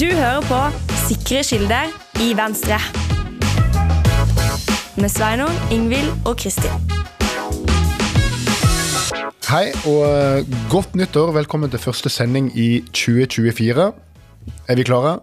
[0.00, 0.58] Du hører på
[0.96, 1.90] Sikre kilder
[2.24, 2.78] i Venstre.
[4.96, 6.72] Med Sveinung, Ingvild og Kristin.
[9.50, 11.34] Hei og eh, godt nyttår.
[11.36, 13.90] Velkommen til første sending i 2024.
[14.68, 15.18] Er vi klare?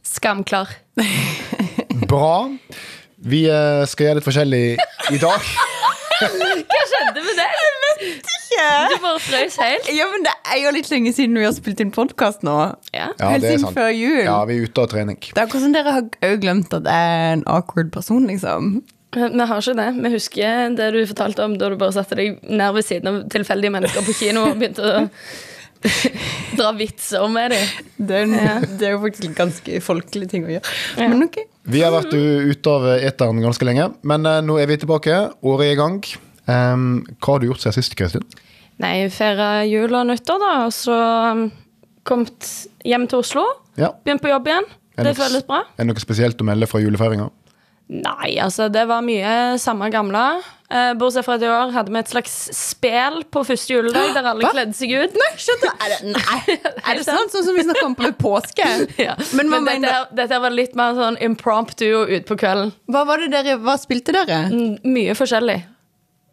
[0.00, 0.72] Skamklar.
[2.08, 2.48] Bra.
[3.18, 4.64] Vi eh, skal gjøre litt forskjellig
[5.12, 5.52] i dag.
[6.24, 8.37] Hva skjedde med deg?
[8.58, 9.88] Du bare frøs helt.
[9.94, 12.54] Ja, men Det er jo litt lenge siden vi har spilt inn podkast nå.
[12.94, 13.08] Ja.
[13.18, 13.76] Ja, Helt det er siden sant.
[13.78, 14.20] før jul.
[14.26, 15.18] Ja, vi er ute av trening.
[15.22, 18.72] Det er akkurat som dere har også glemt at jeg er en awkward person, liksom.
[19.16, 19.20] Vi
[19.50, 19.88] har ikke det.
[20.04, 23.22] Vi husker det du fortalte om da du bare satte deg nær ved siden av
[23.32, 25.06] tilfeldige mennesker på kino og begynte å
[26.58, 27.68] dra vitser med dem.
[28.10, 30.74] Det er, det er jo faktisk en ganske folkelig ting å gjøre.
[30.98, 31.38] Men ok.
[31.68, 35.18] Vi har vært u- ute av eteren ganske lenge, men eh, nå er vi tilbake.
[35.46, 35.98] Året er i gang.
[36.48, 36.84] Em,
[37.20, 38.24] hva har du gjort siden sist, Kristin?
[38.78, 40.98] Nei, feira jul og nyttår, da, og så
[41.32, 41.46] um,
[42.06, 42.46] kommet
[42.86, 43.46] hjem til Oslo.
[43.78, 43.92] Ja.
[44.06, 44.68] Begynt på jobb igjen.
[44.98, 45.64] Er Det noe- føles bra.
[45.76, 47.28] Er det noe spesielt å melde fra julefeiringa?
[47.88, 50.20] Nei, altså det var mye samme gamle.
[50.68, 54.26] Eh, bortsett fra at i år hadde vi et slags spel på første juledag der
[54.28, 54.50] alle Hva?
[54.52, 55.14] kledde seg ut.
[55.16, 55.86] Nei, skjønner du?
[55.86, 56.58] Er det, nei.
[56.92, 57.32] er det sant?
[57.32, 58.66] Sånn som vi snakka om på påske?
[59.06, 59.14] Ja.
[59.38, 62.74] Men Men, dette, dette var litt mer sånn impromptu og ut på kvelden.
[62.92, 64.42] Hva var det dere, hva spilte dere?
[64.52, 65.56] Mm, Mye forskjellig.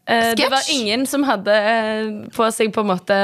[0.06, 3.18] Eh, det var ingen som hadde eh, på seg på en måte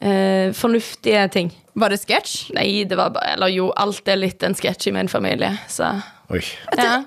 [0.00, 1.50] eh, fornuftige ting.
[1.78, 2.54] Var det sketsj?
[2.56, 5.96] Nei, det var bare Eller jo, alt er litt en sketsj i min familie, så
[6.30, 6.42] Oi.
[6.76, 7.02] ja.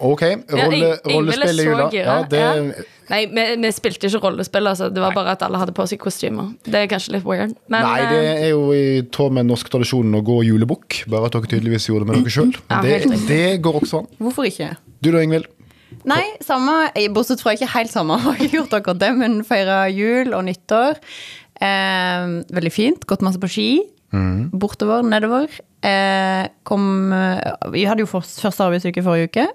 [0.00, 1.86] Ok, rolle, rollespill i jula.
[1.92, 2.84] Ja, det, ja.
[3.10, 4.88] Nei, vi, vi spilte ikke rollespill, altså.
[4.88, 6.54] Det var bare at alle hadde på seg kostymer.
[6.64, 7.52] Det er kanskje litt weird.
[7.68, 11.02] Men, Nei, det eh, er jo i tråd med norsk tradisjon å gå julebukk.
[11.10, 12.52] Bare at dere tydeligvis gjorde det med dere sjøl.
[12.70, 14.08] Ja, Det, det går også an.
[14.22, 14.70] Hvorfor ikke?
[15.04, 15.50] Du da, Ingvild?
[16.08, 20.32] Nei, samme, bortsett fra ikke helt samme, har ikke gjort akkurat det, men feira jul
[20.36, 21.00] og nyttår.
[21.60, 23.04] Eh, veldig fint.
[23.06, 23.68] Gått masse på ski.
[24.50, 25.48] Bortover, nedover.
[25.86, 29.46] Eh, kom eh, Vi hadde jo først- første arbeidsuke forrige uke.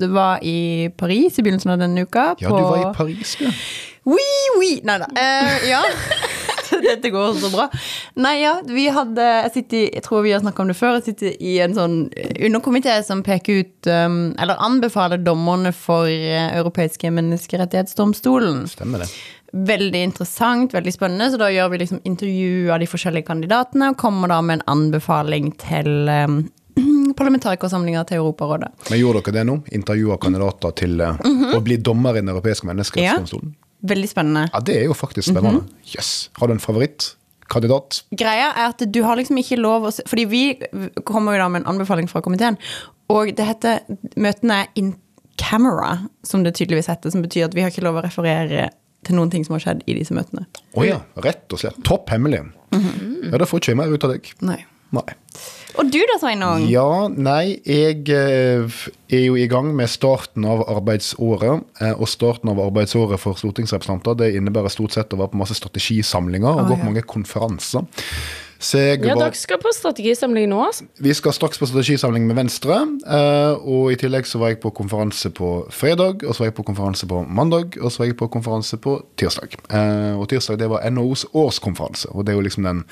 [0.00, 2.34] Det var i Paris i begynnelsen av denne uka.
[2.40, 3.50] Ja, du var i Paris, ja.
[4.08, 4.24] Oui,
[4.58, 4.80] oui.
[4.88, 5.06] Nei da.
[5.16, 5.82] Eh, ja.
[6.92, 7.68] Dette går så bra.
[8.20, 10.98] Nei, ja, vi hadde Jeg sitter i Jeg tror vi har snakka om det før.
[10.98, 11.96] Jeg sitter i en sånn
[12.48, 18.64] underkomité som peker ut um, Eller anbefaler dommerne for eh, Europeiske menneskerettighetsdomstolen.
[18.70, 19.10] Stemmer det.
[19.52, 21.30] Veldig interessant, veldig spennende.
[21.32, 24.66] Så da gjør vi liksom intervju av de forskjellige kandidatene og kommer da med en
[24.74, 26.42] anbefaling til um,
[27.18, 28.74] parlamentarikersamlinger til Europarådet.
[28.90, 29.60] Men gjorde dere det nå?
[29.80, 31.56] Intervjua kandidater til uh, mm -hmm.
[31.56, 33.56] å bli dommer i Den europeiske menneskerettighetsdomstolen?
[33.82, 34.48] Veldig spennende.
[34.52, 35.62] Ja, det er jo faktisk spennende.
[35.62, 35.94] Mhm.
[35.96, 36.30] Yes.
[36.38, 38.02] Har du en favorittkandidat?
[38.18, 40.42] Greia er at du har liksom ikke lov å se Fordi vi
[41.04, 42.58] kommer jo da med en anbefaling fra komiteen,
[43.08, 43.80] og det heter
[44.16, 44.96] Møtene er in
[45.38, 48.70] camera, som det tydeligvis heter, som betyr at vi har ikke lov å referere
[49.06, 50.46] til noen ting som har skjedd i disse møtene.
[50.74, 51.78] Å ja, rett og slett.
[51.86, 52.40] Topp hemmelig.
[52.74, 53.30] Mhm.
[53.30, 54.32] Ja, Da får ikke jeg mer ut av deg.
[54.42, 54.64] Nei.
[54.96, 55.14] Nei.
[55.78, 56.64] Og du da, Sveinung?
[56.72, 58.78] Ja, nei, jeg eh,
[59.12, 61.62] er jo i gang med starten av arbeidsåret.
[61.84, 65.54] eh, Og starten av arbeidsåret for stortingsrepresentanter det innebærer stort sett å være på masse
[65.60, 66.88] strategisamlinger og gå på ja.
[66.88, 67.86] mange konferanser.
[68.58, 70.88] Så jeg ja, dere skal på strategisamling nå, altså.
[70.98, 72.80] vi skal straks på strategisamling med Venstre.
[73.06, 76.58] eh, Og i tillegg så var jeg på konferanse på fredag, og så var jeg
[76.58, 79.54] på konferanse på mandag, og så var jeg på konferanse på tirsdag.
[79.70, 82.82] Eh, Og tirsdag det var NHOs årskonferanse, og det er jo liksom den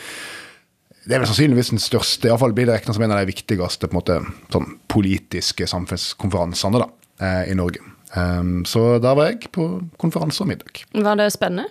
[1.06, 3.87] det er vel sannsynligvis den største, iallfall blir det regna som en av de viktigste
[3.87, 4.19] på en måte,
[4.50, 6.89] sånn, politiske samfunnskonferansene da,
[7.22, 7.83] eh, i Norge.
[8.17, 9.66] Um, så der var jeg på
[10.00, 10.83] konferanse og middag.
[10.95, 11.69] Var det spennende?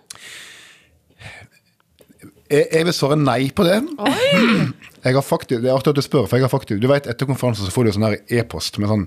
[2.45, 3.79] Jeg, jeg vil svare nei på det.
[5.05, 7.05] Jeg har faktisk, det er artig at du spør, for jeg har faktisk, du vet
[7.05, 9.03] etter konferansen så får du sånn e-post med sånn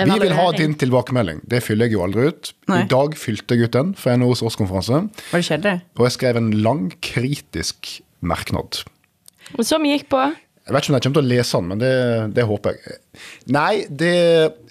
[0.00, 1.42] En Vi vil ha din tilbakemelding.
[1.44, 2.48] Det fyller jeg jo aldri ut.
[2.72, 2.78] Nei.
[2.80, 5.02] I dag fylte jeg ut den for NHOs årskonferanse,
[5.34, 7.92] Var det og jeg skrev en lang, kritisk
[8.24, 8.80] merknad.
[9.62, 11.94] Som gikk på Jeg vet ikke om jeg kommer til å lese den, men det,
[12.36, 13.00] det håper jeg.
[13.52, 14.14] Nei, det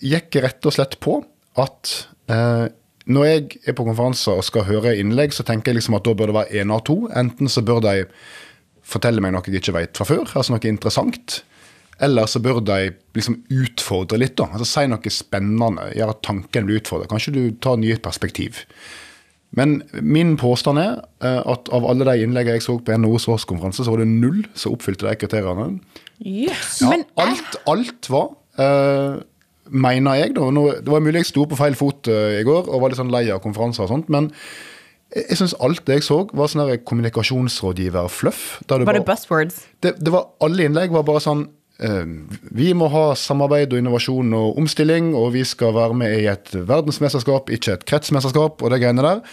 [0.01, 1.19] gikk rett og slett på
[1.61, 1.91] at
[2.33, 2.65] eh,
[3.13, 6.15] når jeg er på konferanser og skal høre innlegg, så tenker jeg liksom at da
[6.17, 7.03] bør det være én av to.
[7.13, 8.07] Enten så bør de
[8.83, 11.41] fortelle meg noe jeg ikke vet fra før, altså noe interessant.
[12.03, 14.49] Eller så bør de liksom utfordre litt, da.
[14.49, 17.11] Altså Si noe spennende, gjøre at tanken blir utfordret.
[17.11, 18.63] Kanskje du tar nye perspektiv.
[19.57, 23.85] Men min påstand er eh, at av alle de innleggene jeg så på NHOs årskonferanse,
[23.85, 25.67] så var det null som oppfylte de kriteriene.
[26.17, 26.79] Yes.
[26.81, 29.21] Ja, Men alt, alt var, uh,
[29.69, 32.69] mener jeg, da nå, Det var mulig jeg sto på feil fot uh, i går
[32.69, 34.31] og var litt sånn lei av konferanser og sånt, men
[35.13, 38.45] jeg, jeg syns alt det jeg så, var sånn kommunikasjonsrådgiver-fluff.
[38.69, 39.67] Var det buzzwords?
[39.85, 41.45] det, det var, alle innlegg var bare sånn
[41.79, 46.53] Vi må ha samarbeid og innovasjon og omstilling, og vi skal være med i et
[46.53, 49.23] verdensmesterskap, ikke et kretsmesterskap, og det greiene der.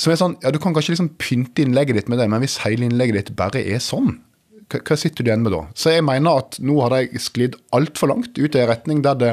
[0.00, 2.58] Som er sånn, ja, Du kan kanskje liksom pynte innlegget ditt med det, men hvis
[2.64, 4.16] hele innlegget ditt bare er sånn,
[4.72, 5.62] hva, sitter du igjen med da?
[5.76, 9.18] Så jeg mener at nå har de sklidd altfor langt ut i en retning der
[9.20, 9.32] det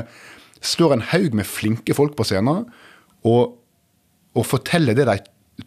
[0.62, 2.68] står en haug med flinke folk på scenen
[3.26, 3.56] og,
[4.38, 5.18] og forteller det de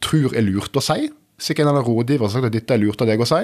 [0.04, 1.08] tror er lurt å si.
[1.40, 3.40] Sikkert en av rådgiver har sagt at dette er lurt av deg å si,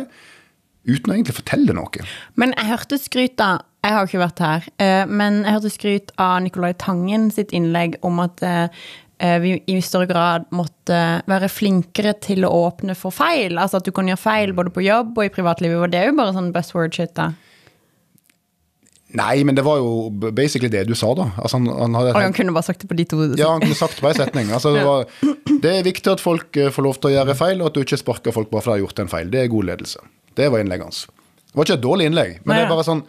[0.88, 2.06] uten å egentlig fortelle noe.
[2.40, 6.10] Men jeg hørte skryt av Jeg har ikke vært her, eh, men jeg hørte skryt
[6.20, 8.82] av Nicolai Tangen sitt innlegg om at eh,
[9.24, 13.56] eh, vi i større grad måtte være flinkere til å åpne for feil.
[13.56, 15.80] Altså at du kan gjøre feil både på jobb og i privatlivet.
[15.80, 17.30] Og det er jo bare sånn buzzword-shit, da.
[19.16, 21.30] Nei, men det var jo basically det du sa, da.
[21.40, 23.24] Altså, han, han hadde han kunne bare sagt det på de to.
[23.32, 24.52] Ja, han kunne sagt det på en setning.
[24.60, 25.08] Altså, det, var,
[25.64, 28.04] det er viktig at folk får lov til å gjøre feil, og at du ikke
[28.04, 29.32] sparker folk bare fordi de har gjort en feil.
[29.32, 30.10] Det er god ledelse.
[30.36, 31.06] Det var innlegget hans.
[31.50, 33.00] Det var ikke et dårlig innlegg, men Nei, det er bare sånn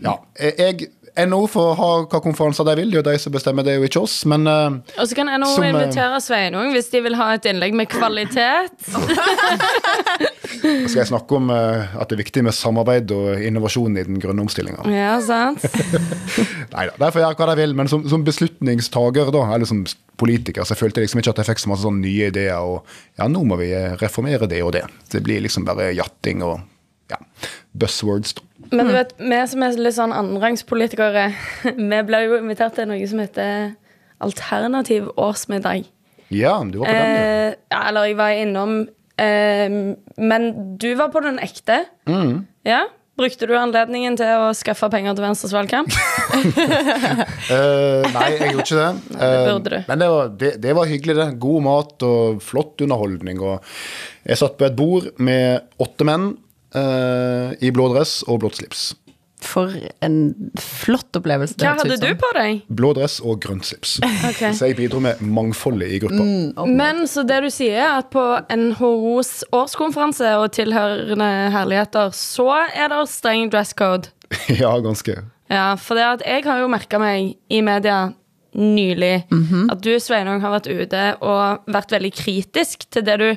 [0.00, 0.86] Ja, jeg
[1.26, 3.80] NHO får ha hva konferanser de vil, det er jo de som bestemmer, det er
[3.80, 7.16] jo ikke oss, men eh, Og så kan NHO eh, invitere Sveinung hvis de vil
[7.18, 8.74] ha et innlegg med kvalitet.
[10.60, 14.20] skal jeg snakke om eh, at det er viktig med samarbeid og innovasjon i den
[14.22, 14.84] grønne omstillinga.
[14.92, 15.64] Ja, sant?
[16.74, 19.84] Nei da, de får gjøre hva de vil, men som, som beslutningstaker, da, eller som
[20.20, 22.60] politiker, så følte jeg liksom ikke at jeg fikk så masse sånne nye ideer.
[22.60, 22.84] Og
[23.18, 23.72] ja, nå må vi
[24.02, 24.84] reformere det og det.
[25.12, 26.60] Det blir liksom bare jatting og
[27.10, 27.18] ja,
[27.72, 28.36] buzzwords.
[28.36, 28.44] da.
[28.70, 31.24] Men du vet, vi som er litt sånn annenrangspolitikere,
[31.90, 33.50] vi ble jo invitert til noe som heter
[34.20, 35.84] Alternativ årsmiddag.
[36.30, 37.16] Ja, du var på den.
[37.16, 37.50] Eh,
[37.88, 38.72] eller jeg var innom
[39.18, 39.68] eh,
[40.20, 40.42] Men
[40.78, 41.76] du var på den ekte.
[42.06, 42.44] Mm.
[42.68, 42.82] Ja?
[43.20, 45.90] Brukte du anledningen til å skaffe penger til Venstres valgkamp?
[46.32, 46.40] uh,
[48.14, 48.92] nei, jeg gjorde ikke det.
[49.10, 49.78] det Eh, burde du.
[49.90, 51.26] Men det var, det, det var hyggelig, det.
[51.42, 53.36] God mat og flott underholdning.
[53.44, 53.56] Og
[54.24, 56.26] jeg satt på et bord med åtte menn
[56.74, 58.90] eh, i blå dress og blått slips.
[59.40, 59.72] For
[60.04, 60.16] en
[60.60, 61.56] flott opplevelse.
[61.62, 62.60] Hva hadde du på deg?
[62.76, 63.98] Blå dress og grønt slips.
[64.30, 64.52] Okay.
[64.54, 66.66] Så jeg bidro med mangfoldet i gruppa.
[66.68, 68.22] Men så det du sier, er at på
[68.52, 74.12] NHOs årskonferanse og tilhørende herligheter, så er det streng dress code.
[74.60, 75.16] ja, ganske.
[75.50, 78.10] Ja, for det at jeg har jo merka meg i media
[78.54, 79.24] nylig
[79.70, 83.28] at du, Sveinung, har vært ute og vært veldig kritisk til det du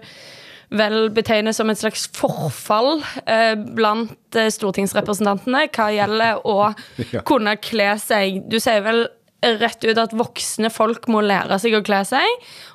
[0.73, 6.57] vel betegnes som et slags forfall eh, blant eh, stortingsrepresentantene hva gjelder å
[7.13, 7.21] Ja.
[7.27, 9.05] kunne kle seg Du sier vel
[9.59, 12.23] rett ut at voksne folk må lære seg å kle seg,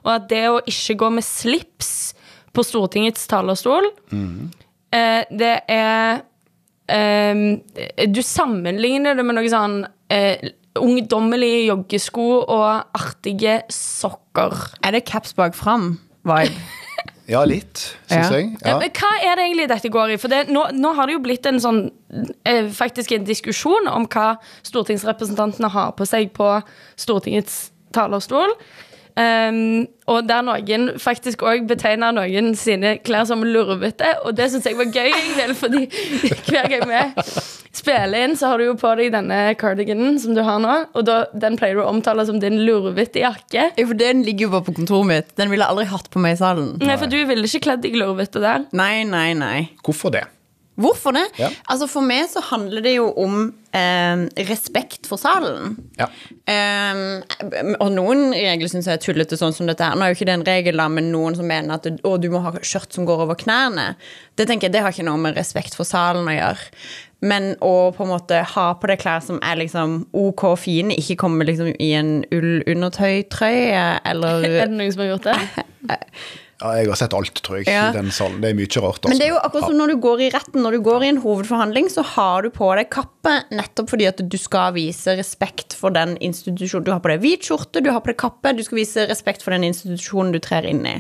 [0.04, 2.12] og at det å ikke gå med slips
[2.52, 3.86] på Stortingets talerstol,
[4.92, 6.20] eh, det er
[6.92, 7.40] eh,
[8.12, 9.78] du sammenligner det med noe sånn
[10.12, 12.68] eh, ungdommelige joggesko og
[13.00, 14.52] artige sokker.
[14.84, 16.52] Er det caps bak fram-vibe?
[17.28, 18.36] Ja, litt, syns Ja.
[18.38, 18.56] jeg.
[18.64, 18.78] Ja.
[18.78, 20.16] Hva er det egentlig dette går i?
[20.16, 21.82] For det, nå, nå har det jo blitt en sånn
[22.48, 26.62] eh, faktisk en diskusjon om hva stortingsrepresentantene har på seg på
[26.96, 28.54] Stortingets talerstol.
[29.18, 34.12] Um, og der noen faktisk òg betegner noen sine klær som lurvete.
[34.24, 35.88] Og det syns jeg var gøy, egentlig, fordi
[36.48, 37.00] hver gang vi
[37.78, 40.76] spiller inn, så har du jo på deg denne cardiganen som du har nå.
[40.98, 43.70] Og da, den pleier du å omtale som din lurvete jakke.
[43.78, 45.36] Ja, for den ligger jo bare på kontoret mitt.
[45.40, 46.74] Den ville jeg aldri hatt på meg i salen.
[46.82, 48.66] Nei, For du ville ikke kledd deg lurvete der.
[48.76, 49.70] Nei, nei, nei.
[49.86, 50.26] Hvorfor det?
[50.78, 51.24] Hvorfor det?
[51.40, 51.48] Ja.
[51.66, 55.74] Altså For meg så handler det jo om eh, respekt for salen.
[55.98, 56.06] Ja.
[56.46, 57.00] Eh,
[57.80, 59.98] og noen regler syns jeg er tullete, sånn som dette her.
[59.98, 62.28] Nå er jo ikke det en regel, da, men noen som mener at å, du
[62.30, 63.90] må ha skjørt som går over knærne.
[64.38, 66.70] Det tenker jeg, det har ikke noe med respekt for salen å gjøre.
[67.20, 71.18] Men å på en måte ha på deg klær som er liksom ok fine, ikke
[71.18, 75.98] komme liksom i en ull-undertøytrøye eller Er det noen som har gjort det?
[76.58, 77.90] Ja, jeg har sett alt, tror jeg, Ja.
[77.90, 78.40] i den salen.
[78.42, 78.98] Det er mye rart.
[78.98, 79.08] Altså.
[79.12, 81.08] Men det er jo akkurat som når du går i retten, når du går i
[81.12, 85.76] en hovedforhandling, så har du på deg kappe nettopp fordi at du skal vise respekt
[85.78, 86.84] for den institusjonen.
[86.84, 89.44] Du har på deg hvit skjorte, du har på deg kappe, du skal vise respekt
[89.46, 90.96] for den institusjonen du trer inn i.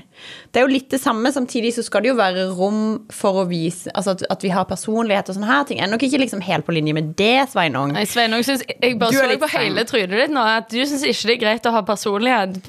[0.52, 3.48] Det er jo litt det samme, samtidig så skal det jo være rom for å
[3.48, 5.78] vise Altså at, at vi har personlighet og sånne her ting.
[5.80, 7.92] Jeg er nok ikke liksom helt på linje med det, Sveinung.
[7.96, 10.78] Nei, Sveinung, synes, jeg bare Du så litt på hele trynet ditt nå at du
[10.86, 12.60] syns ikke det er greit å ha personlighet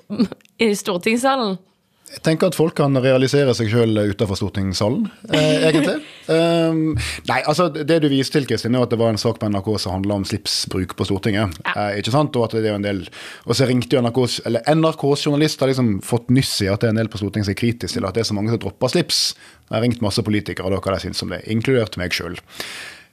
[0.60, 1.60] i stortingssalen.
[2.10, 6.00] Jeg tenker at folk kan realisere seg sjøl utenfor stortingssalen, eh, egentlig.
[6.26, 6.96] Um,
[7.30, 9.70] nei, altså Det du viste til, Kristin, er at det var en sak på NRK
[9.82, 11.54] som handla om slipsbruk på Stortinget.
[11.70, 12.36] Eh, ikke sant?
[12.36, 13.04] Og at det er en del
[13.46, 16.90] Og så ringte jo NRKs eller NRKs journalist har liksom fått nyss i at det
[16.90, 18.62] er en del på Stortinget som er kritisk til at det er så mange som
[18.62, 19.22] dropper slips.
[19.70, 22.40] Jeg har ringt masse politikere og hva de syns om det, inkludert meg sjøl.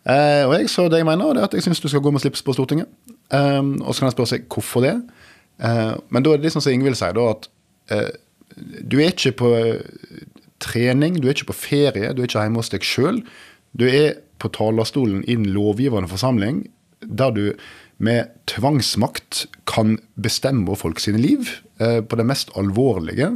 [0.06, 2.12] Eh, og jeg så det jeg mener, det er at jeg syns du skal gå
[2.14, 2.88] med slips på Stortinget.
[3.34, 4.94] Um, og så kan jeg spørre seg hvorfor det.
[5.58, 7.48] Eh, men da er det liksom som Ingvild sier, da at
[7.94, 8.12] eh,
[8.56, 10.22] du er ikke på eh,
[10.62, 13.20] trening, du er ikke på ferie, du er ikke hjemme hos deg sjøl.
[13.76, 16.66] Du er på talerstolen i den lovgivende forsamling,
[17.00, 17.44] der du
[17.96, 21.48] med tvangsmakt kan bestemme over folk sine liv
[21.80, 23.32] eh, på det mest alvorlige.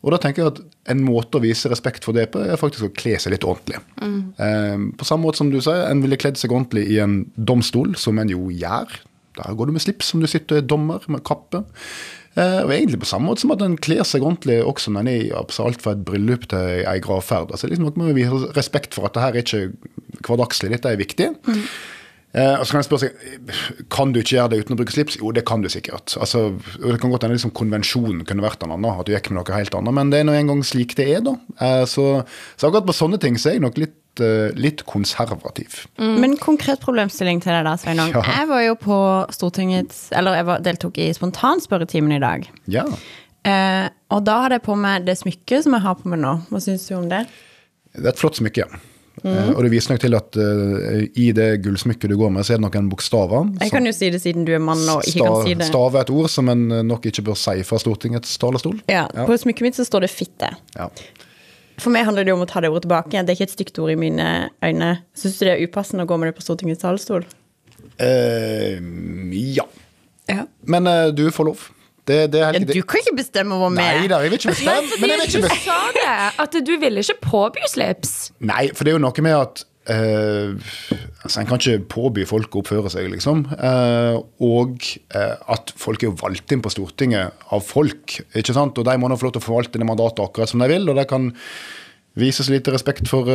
[0.00, 0.60] Og da tenker jeg at
[0.94, 3.82] en måte å vise respekt for det på, er faktisk å kle seg litt ordentlig.
[4.00, 7.92] Eh, på samme måte som du sier, en ville kledd seg ordentlig i en domstol,
[8.00, 8.96] som en jo gjør.
[9.40, 11.62] Der går du med slips som du sitter og er dommer, med kappe.
[12.38, 15.10] Eh, og egentlig på samme måte som at en kler seg ordentlig også når en
[15.10, 17.50] er i alt fra et bryllup til ei gravferd.
[17.50, 21.00] Altså, liksom, må vi ha respekt for at det her er ikke hverdagslig, dette er
[21.00, 21.30] viktig.
[22.30, 23.54] Eh, og så kan jeg spørre seg,
[23.90, 25.16] kan du ikke gjøre det uten å bruke slips?
[25.18, 26.14] Jo, det kan du sikkert.
[26.22, 26.44] Altså,
[26.78, 29.56] det kan godt hende liksom, konvensjonen kunne vært en annen, at du gikk med noe
[29.56, 29.96] helt annet.
[29.98, 31.34] Men det er nå engang slik det er, da.
[31.58, 32.04] Eh, så,
[32.54, 35.80] så akkurat på sånne ting så er jeg nok litt, eh, litt konservativ.
[35.98, 38.14] Men konkret problemstilling til deg da, Sveinung.
[38.14, 38.22] Ja.
[38.38, 39.00] Jeg var jo på
[39.34, 42.46] Stortingets Eller jeg var, deltok i spontanspørretimen i dag.
[42.70, 42.86] Ja.
[43.48, 46.36] Eh, og da hadde jeg på meg det smykket som jeg har på meg nå.
[46.52, 47.24] Hva syns du om det?
[47.96, 48.68] Det er et flott smykke.
[49.24, 52.54] Eh, og det viser nok til at uh, i det gullsmykket du går med, så
[52.54, 53.50] er det noen bokstaver.
[53.60, 55.68] Jeg kan jo si det siden du er mann og ikke kan si det.
[55.68, 58.78] Stave er et ord som en eh, nok ikke bør si fra Stortingets talerstol.
[58.90, 60.54] Ja, På smykket mitt så står det 'fitte'.
[60.76, 60.88] Ja.
[61.80, 63.24] For meg handler det jo om å ta det ordet tilbake.
[63.24, 64.90] Det er ikke et stygt ord i mine øyne.
[65.16, 67.24] Syns du det er upassende å gå med det på Stortingets talerstol?
[68.00, 68.76] Uh,
[69.32, 69.64] ja.
[70.28, 70.44] Ja.
[70.68, 71.68] Men uh, du får lov.
[72.08, 74.54] Det, det er helt Du kan ikke bestemme over med Nei da, jeg vil ikke
[74.54, 75.00] bestemme.
[75.00, 76.06] Men jeg vil ikke du sa det,
[76.44, 78.14] at du ville ikke påby slips.
[78.40, 80.70] Nei, for det er jo noe med at uh,
[81.24, 83.44] altså En kan ikke påby folk å oppføre seg, liksom.
[83.52, 88.78] Uh, og uh, at folk er jo valgt inn på Stortinget av folk, ikke sant?
[88.80, 90.88] og de må nå få lov til å forvalte det mandatet akkurat som de vil.
[90.90, 91.30] og de kan
[92.18, 93.28] vise så lite respekt for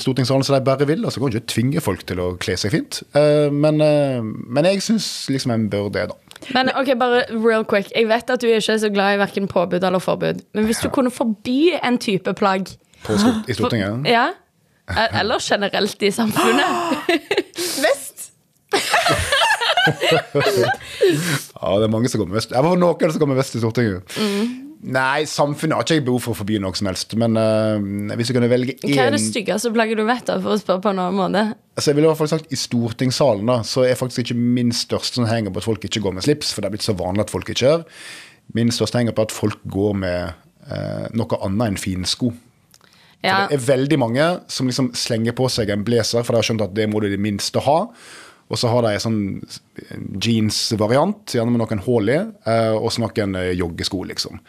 [0.00, 1.04] stortingssalen som de bare vil.
[1.04, 3.02] altså kan ikke tvinge folk til å kle seg fint.
[3.14, 6.23] Eh, men, men jeg syns liksom en bør det, da.
[6.52, 9.48] Men ok, bare real quick Jeg vet at du ikke er så glad i hverken
[9.48, 10.42] påbud eller forbud.
[10.54, 12.66] Men hvis du kunne forby en type plagg
[13.04, 13.12] På,
[13.48, 14.04] I Stortinget.
[14.06, 14.26] Ja?
[14.90, 16.64] e- Eller generelt i samfunnet?
[17.86, 18.32] Vest!
[21.64, 22.52] Ja, det er mange som går med vest.
[22.52, 24.16] Jeg var noen som går med vest i Stortinget.
[24.84, 27.14] Nei, samfunnet har ikke jeg behov for å forby noe som helst.
[27.20, 30.36] Men uh, hvis du kunne velge én Hva er det styggeste plagget du vet, da,
[30.44, 31.44] for å spørre på en annen måte?
[31.72, 34.74] Altså jeg ville i hvert fall sagt I stortingssalen da, så er faktisk ikke min
[34.76, 36.96] største sånn henger på at folk ikke går med slips, for det er blitt så
[36.98, 37.86] vanlig at folk ikke gjør.
[38.58, 40.34] Min største henger på at folk går med
[40.68, 42.34] uh, noe annet enn finsko.
[43.24, 43.46] Ja.
[43.48, 46.66] Det er veldig mange som liksom slenger på seg en blazer, for de har skjønt
[46.66, 47.78] at det må du i det minste ha.
[48.52, 49.20] Og så har de en sånn
[50.20, 54.40] jeans-variant, gjerne med noen hull i, eh, og så noen eh, joggesko, liksom.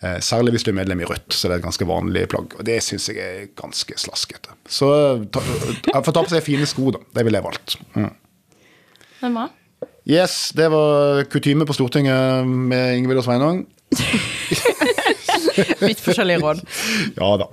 [0.00, 2.56] Eh, Særlig hvis du er medlem i Rødt, så det er et ganske vanlig plagg.
[2.58, 4.56] Og det syns jeg er ganske slaskete.
[4.68, 4.88] Så
[5.32, 5.44] ta,
[5.84, 7.02] ta, få ta på seg fine sko, da.
[7.14, 7.76] Det ville jeg valgt.
[7.96, 8.10] Mm.
[9.24, 9.46] Det.
[10.04, 13.62] Yes, det var kutyme på Stortinget med Ingvild og Sveinung.
[15.84, 16.62] Vidt forskjellige råd.
[17.18, 17.46] Ja da.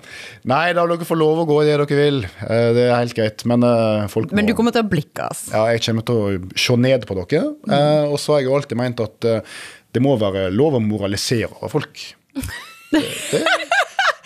[0.49, 2.21] Nei da, dere får lov å gå i det dere vil.
[2.47, 3.45] Eh, Det er helt greit.
[3.49, 5.47] Men eh, folk må Men du kommer til å blikke oss.
[5.53, 7.43] Ja, jeg kommer til å se ned på dere.
[7.67, 8.11] Mm.
[8.11, 9.29] og så har jeg alltid meint at
[9.91, 12.05] det må være lov å moralisere over folk.
[12.91, 12.99] Det,
[13.31, 13.39] det,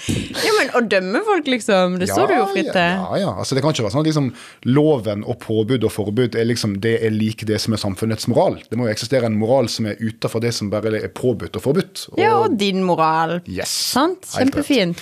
[0.07, 1.97] Ja, men Å dømme folk, liksom.
[2.01, 2.99] Det står du jo fritt til.
[2.99, 3.31] Ja, ja.
[3.31, 4.29] Altså, det kan ikke være sånn at liksom,
[4.67, 8.59] loven og påbud og forbud er liksom, det er lik det som er samfunnets moral.
[8.69, 11.65] Det må jo eksistere en moral som er utenfor det som bare er påbudt og
[11.65, 12.05] forbudt.
[12.13, 13.39] Og, Ja, og din moral.
[13.47, 13.73] Yes.
[13.95, 14.27] Sant?
[14.35, 15.01] Kjempefint.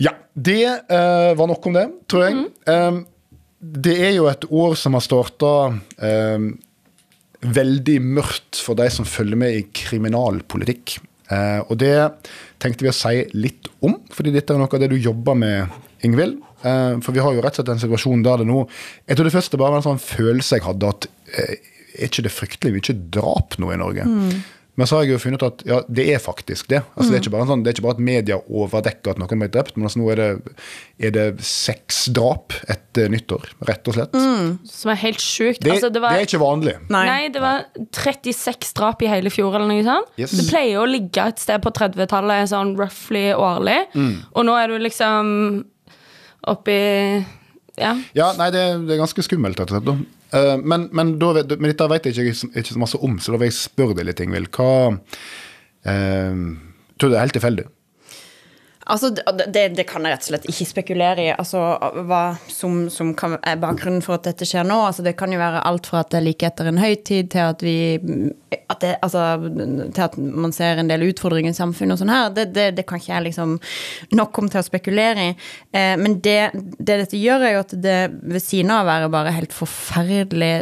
[0.00, 2.44] Ja, det uh, var nok om det, tror jeg.
[2.72, 3.00] Eh,
[3.60, 6.46] det er jo et år som har starta um,
[7.44, 10.96] veldig mørkt for de som følger med i kriminalpolitikk.
[11.30, 11.94] Eh, og det
[12.62, 15.80] tenkte vi å si litt om, fordi dette er noe av det du jobber med,
[16.00, 16.38] Ingvild.
[16.64, 18.62] Eh, for vi har jo rett og slett en situasjon der det nå
[19.08, 21.54] Jeg tror det første bare var en sånn følelse jeg hadde at eh,
[21.92, 24.06] er ikke det fryktelig mye drap nå i Norge?
[24.80, 26.78] Men så har jeg jo funnet ut at ja, det er faktisk det.
[26.94, 29.18] Altså, det, er ikke bare en sånn, det er ikke bare at media overdekker at
[29.20, 30.28] noen blir drept, men altså, nå er det,
[31.04, 34.16] er det seks drap etter nyttår, rett og slett.
[34.70, 35.60] Som er helt sjukt.
[35.60, 36.74] Det, altså, det, var, det er ikke vanlig.
[36.88, 37.02] Nei.
[37.10, 40.14] Nei, det var 36 drap i hele fjor, eller noe sånt.
[40.16, 40.32] Yes.
[40.38, 43.82] Det pleier å ligge et sted på 30-tallet sånn roughly årlig.
[43.92, 44.14] Mm.
[44.32, 45.34] Og nå er du liksom
[46.48, 46.80] oppi
[47.76, 47.92] Ja.
[48.16, 50.08] Ja, nei, det, det er ganske skummelt, rett og slett.
[50.36, 53.40] Eh, men, men, da, men dette vet jeg ikke, ikke så masse om, så da
[53.40, 54.50] vil jeg spørre deg litt, Ingvild.
[54.54, 54.70] Hva
[55.90, 56.42] eh,
[57.00, 57.66] Tror du det er helt tilfeldig?
[58.90, 61.28] Altså, det, det kan jeg rett og slett ikke spekulere i.
[61.32, 61.62] Altså,
[62.08, 64.78] Hva som, som kan, er bakgrunnen for at dette skjer nå.
[64.88, 67.44] Altså, det kan jo være alt fra at det er like etter en høytid, til
[67.44, 67.76] at vi
[68.50, 69.22] at det, altså,
[69.94, 72.34] Til at man ser en del utfordringer i samfunnet og sånn her.
[72.34, 73.56] Det, det, kan ikke jeg liksom
[74.18, 75.38] nok om til å spekulere i.
[75.76, 79.36] Eh, men det dette gjør, er jo at det ved siden av å være bare
[79.36, 80.54] helt forferdelig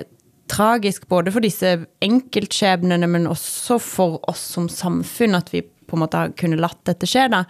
[0.49, 6.05] tragisk både for disse enkeltskjebnene, men også for oss som samfunn, at vi på en
[6.05, 7.29] måte kunne latt dette skje.
[7.33, 7.45] da.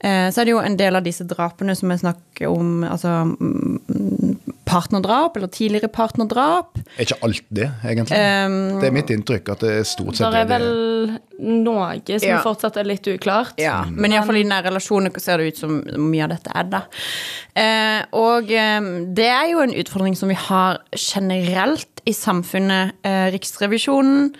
[0.00, 3.12] Eh, så er det jo en del av disse drapene som jeg snakker om, altså
[3.34, 6.78] mm, partnerdrap eller tidligere partnerdrap.
[6.96, 8.18] Er ikke alt det, egentlig?
[8.18, 11.18] Um, det er mitt inntrykk at det er stort sett Det Det er vel
[11.64, 12.40] noe som Ja.
[12.42, 13.58] fortsatt er litt uklart.
[13.60, 16.82] Ja, men iallfall i nære relasjoner ser det ut som mye av dette er det.
[17.54, 22.94] Uh, og um, det er jo en utfordring som vi har generelt i samfunnet.
[23.04, 24.34] Uh, Riksrevisjonen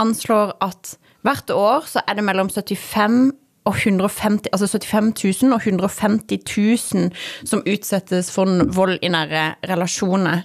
[0.00, 3.32] anslår at hvert år så er det mellom 75
[3.64, 7.10] og 150, altså 75 000 og 150 000
[7.48, 10.42] som utsettes for vold i nære relasjoner.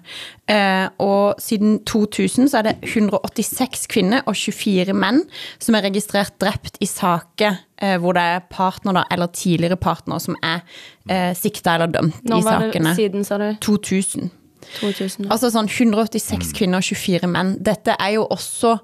[0.47, 5.25] Eh, og siden 2000 så er det 186 kvinner og 24 menn
[5.59, 10.23] som er registrert drept i saker eh, hvor det er partner da, eller tidligere partner
[10.23, 10.63] som er
[11.09, 12.95] eh, sikta eller dømt Når i sakene.
[12.95, 13.51] siden, sa du?
[13.67, 14.31] 2000.
[14.79, 15.27] 2000.
[15.27, 17.57] Altså sånn 186 kvinner og 24 menn.
[17.59, 18.77] Dette er jo også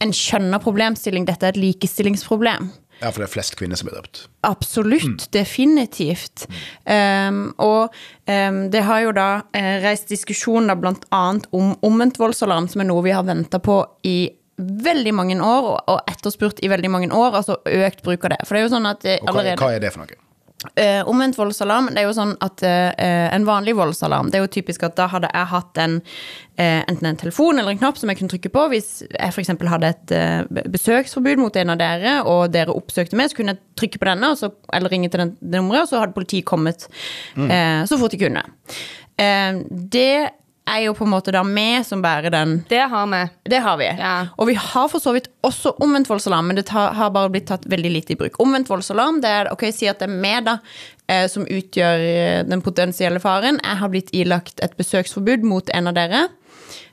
[0.00, 1.26] en skjønner problemstilling.
[1.28, 2.70] Dette er et likestillingsproblem.
[3.00, 4.26] Ja, for det er flest kvinner som blir drept.
[4.44, 6.44] Absolutt, definitivt.
[6.84, 7.94] Um, og
[8.28, 11.22] um, det har jo da uh, reist diskusjoner bl.a.
[11.56, 14.18] om omvendt voldsalarm, som er noe vi har venta på i
[14.60, 18.42] veldig mange år, og, etterspurt i veldig mange år, altså økt bruk av det.
[18.44, 19.56] For det er jo sånn at allerede...
[19.56, 20.20] Og hva, hva er det for noe?
[20.74, 22.90] Eh, omvendt voldsalarm, det er jo sånn at uh,
[23.32, 25.94] en vanlig voldsalarm, det er jo typisk at da hadde jeg hatt en,
[26.60, 28.66] uh, enten en telefon eller en knapp som jeg kunne trykke på.
[28.74, 29.54] Hvis jeg f.eks.
[29.72, 33.62] hadde et uh, besøksforbud mot en av dere, og dere oppsøkte meg, så kunne jeg
[33.80, 36.84] trykke på denne, så, eller ringe til den, det nummeret, og så hadde politiet kommet
[37.40, 37.48] mm.
[37.88, 38.44] så fort de kunne.
[39.16, 40.12] Det
[40.68, 43.22] er jo på en måte da vi som bærer den Det har vi.
[43.50, 43.88] det har vi.
[43.98, 44.26] Ja.
[44.36, 47.48] Og vi har for så vidt også omvendt voldsalarm, men det tar, har bare blitt
[47.50, 48.38] tatt veldig lite i bruk.
[48.40, 50.58] Omvendt voldsalarm, det er ok, si at det er meg da,
[51.08, 53.60] eh, som utgjør eh, den potensielle faren.
[53.64, 56.28] Jeg har blitt ilagt et besøksforbud mot en av dere.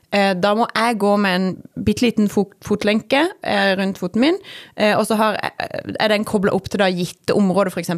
[0.08, 1.48] Eh, da må jeg gå med en
[1.84, 4.38] bitte liten fot, fotlenke eh, rundt foten min,
[4.80, 7.92] eh, og så har, er den kobla opp til da gitte områder, f.eks.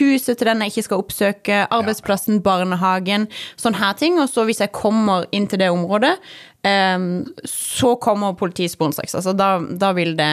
[0.00, 3.28] huset til den jeg ikke skal oppsøke, arbeidsplassen, barnehagen,
[3.60, 4.18] sånne her ting.
[4.18, 6.16] Og så hvis jeg kommer inn til det området,
[7.50, 9.16] så kommer politiet sporenstreks.
[9.18, 10.30] Altså da, da vil det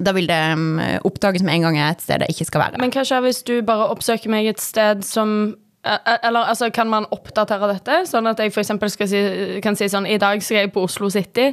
[0.00, 2.80] da vil det oppdages med en gang jeg er et sted jeg ikke skal være.
[2.80, 5.52] Men hva skjer hvis du bare oppsøker meg et sted som
[5.84, 8.02] eller altså, Kan man oppdatere dette?
[8.06, 9.22] Sånn at jeg eksempel si,
[9.64, 11.50] kan si sånn I dag skal jeg på Oslo City,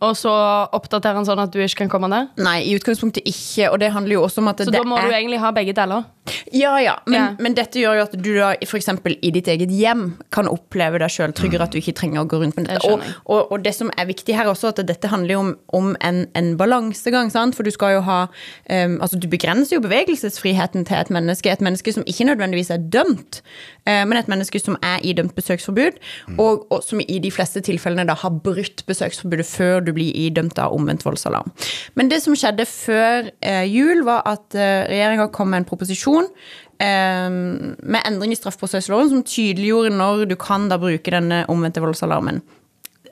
[0.00, 0.32] og så
[0.76, 2.28] oppdaterer han sånn at du ikke kan komme der?
[2.40, 4.98] Nei, i utgangspunktet ikke, og det handler jo også om at Så det da må
[5.00, 6.08] er du egentlig ha begge deler?
[6.52, 7.36] Ja, ja, men, Ja.
[7.38, 11.10] men dette gjør jo at du da eksempel i ditt eget hjem kan oppleve deg
[11.12, 12.92] sjøl tryggere, at du ikke trenger å gå rundt med Det dette.
[12.92, 15.96] Og, og, og det som er viktig her også, at dette handler jo om, om
[16.00, 17.56] en, en balansegang, sant?
[17.56, 21.60] for du skal jo ha um, Altså, du begrenser jo bevegelsesfriheten til et menneske, et
[21.64, 23.42] menneske som ikke nødvendigvis er dømt,
[23.86, 26.00] uh, men et menneske som er idømt besøksforbud,
[26.38, 30.58] og, og som i de fleste tilfellene da har brutt besøksforbudet før du blir idømt
[30.58, 31.52] av omvendt voldsalarm.
[31.94, 36.15] Men det som skjedde før uh, jul, var at uh, regjeringa kom med en proposisjon
[36.24, 42.40] eh, med endring i straffeprosessloven som tydeliggjorde når du kan da bruke denne omvendte voldsalarmen.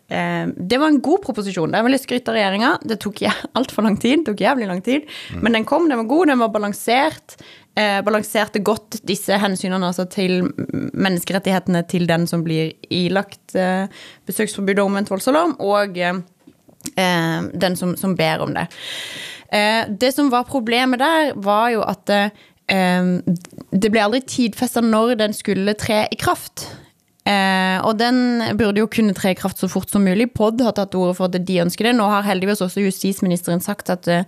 [0.08, 1.72] Eh, det var en god proposisjon.
[1.72, 2.72] Det er veldig skryt av regjeringa.
[2.84, 3.24] Det tok
[3.58, 4.22] altfor lang tid.
[4.22, 5.10] Det tok jævlig lang tid.
[5.40, 7.36] Men den kom, den var god, den var balansert.
[7.74, 10.44] Eh, balanserte godt disse hensynene altså til
[10.94, 13.90] menneskerettighetene til den som blir ilagt eh,
[14.30, 15.98] besøksforbud og omvendt voldsalarm, og
[16.94, 18.68] den som, som ber om det.
[19.54, 25.18] Eh, det som var problemet der, var jo at eh, det ble aldri tidfesta når
[25.20, 26.64] den skulle tre i kraft.
[27.24, 30.28] Eh, og den burde jo kunne tre i kraft så fort som mulig.
[30.36, 31.94] POD har tatt til orde for at de ønsker det.
[31.96, 34.26] Nå har heldigvis også justisministeren sagt at eh,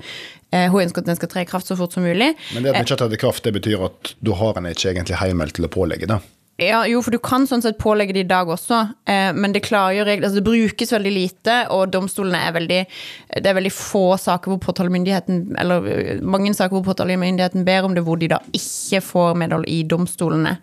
[0.72, 2.32] hun ønsker at den skal tre i kraft så fort som mulig.
[2.54, 4.70] Men det at den ikke har tatt i kraft, det betyr at da har en
[4.70, 6.20] ikke egentlig heimel til å pålegge det.
[6.56, 9.60] Ja, jo, for du kan sånn sett pålegge det i dag også, eh, men det
[9.66, 10.24] klargjør regler.
[10.24, 12.78] Altså, det brukes veldig lite, og domstolene er veldig
[13.36, 17.96] Det er veldig få saker hvor påtalemyndigheten Eller eh, mange saker hvor påtalemyndigheten ber om
[17.96, 20.54] det, hvor de da ikke får medhold i domstolene.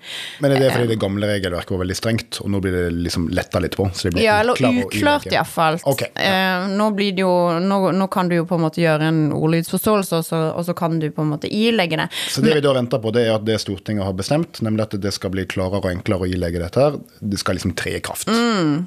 [0.41, 3.29] Men er det fordi det gamle regelverket var veldig strengt, og nå blir det liksom
[3.29, 3.86] letta litt på?
[3.93, 5.77] Så det blir Ja, eller uklart iallfall.
[5.93, 6.34] Okay, ja.
[6.63, 9.21] eh, nå, blir det jo, nå, nå kan du jo på en måte gjøre en
[9.38, 12.10] ordlydsforståelse, og så, og så kan du på en måte ilegge det.
[12.34, 14.97] Så det vi da venter på, det er at det Stortinget har bestemt, nemlig at
[15.06, 18.04] det skal bli klarere og enklere å ilegge dette her, det skal liksom tre i
[18.04, 18.32] kraft.
[18.32, 18.86] Mm.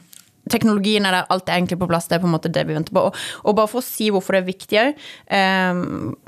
[0.52, 2.08] Teknologien er der, alt er egentlig på plass.
[2.08, 3.06] Det er på en måte det vi venter på.
[3.08, 5.04] Og, og bare for å si hvorfor det er viktig òg.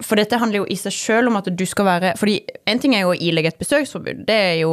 [0.05, 2.95] for dette handler jo i seg sjøl om at du skal være fordi En ting
[2.95, 4.25] er jo å ilegge et besøksforbud.
[4.29, 4.73] Det jo,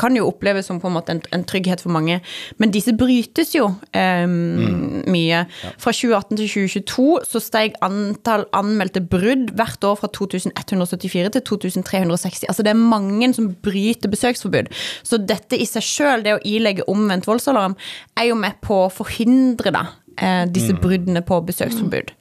[0.00, 2.18] kan jo oppleves som på en måte en, en trygghet for mange.
[2.56, 5.42] Men disse brytes jo em, mye.
[5.82, 12.48] Fra 2018 til 2022 så steg antall anmeldte brudd hvert år fra 2174 til 2360.
[12.48, 14.72] Altså det er mange som bryter besøksforbud.
[15.06, 17.76] Så dette i seg sjøl, det å ilegge omvendt voldsalarm,
[18.16, 19.86] er jo med på å forhindre da,
[20.18, 22.12] eh, disse bruddene på besøksforbud.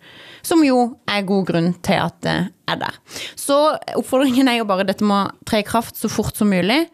[0.46, 2.36] Som jo er god grunn til at det
[2.70, 2.98] er der.
[3.40, 3.56] Så
[3.98, 6.86] oppfordringen er jo bare dette må tre i kraft så fort som mulig.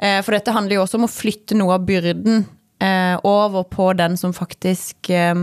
[0.00, 2.44] Eh, for dette handler jo også om å flytte noe av byrden
[2.82, 5.34] eh, over på den som faktisk eh,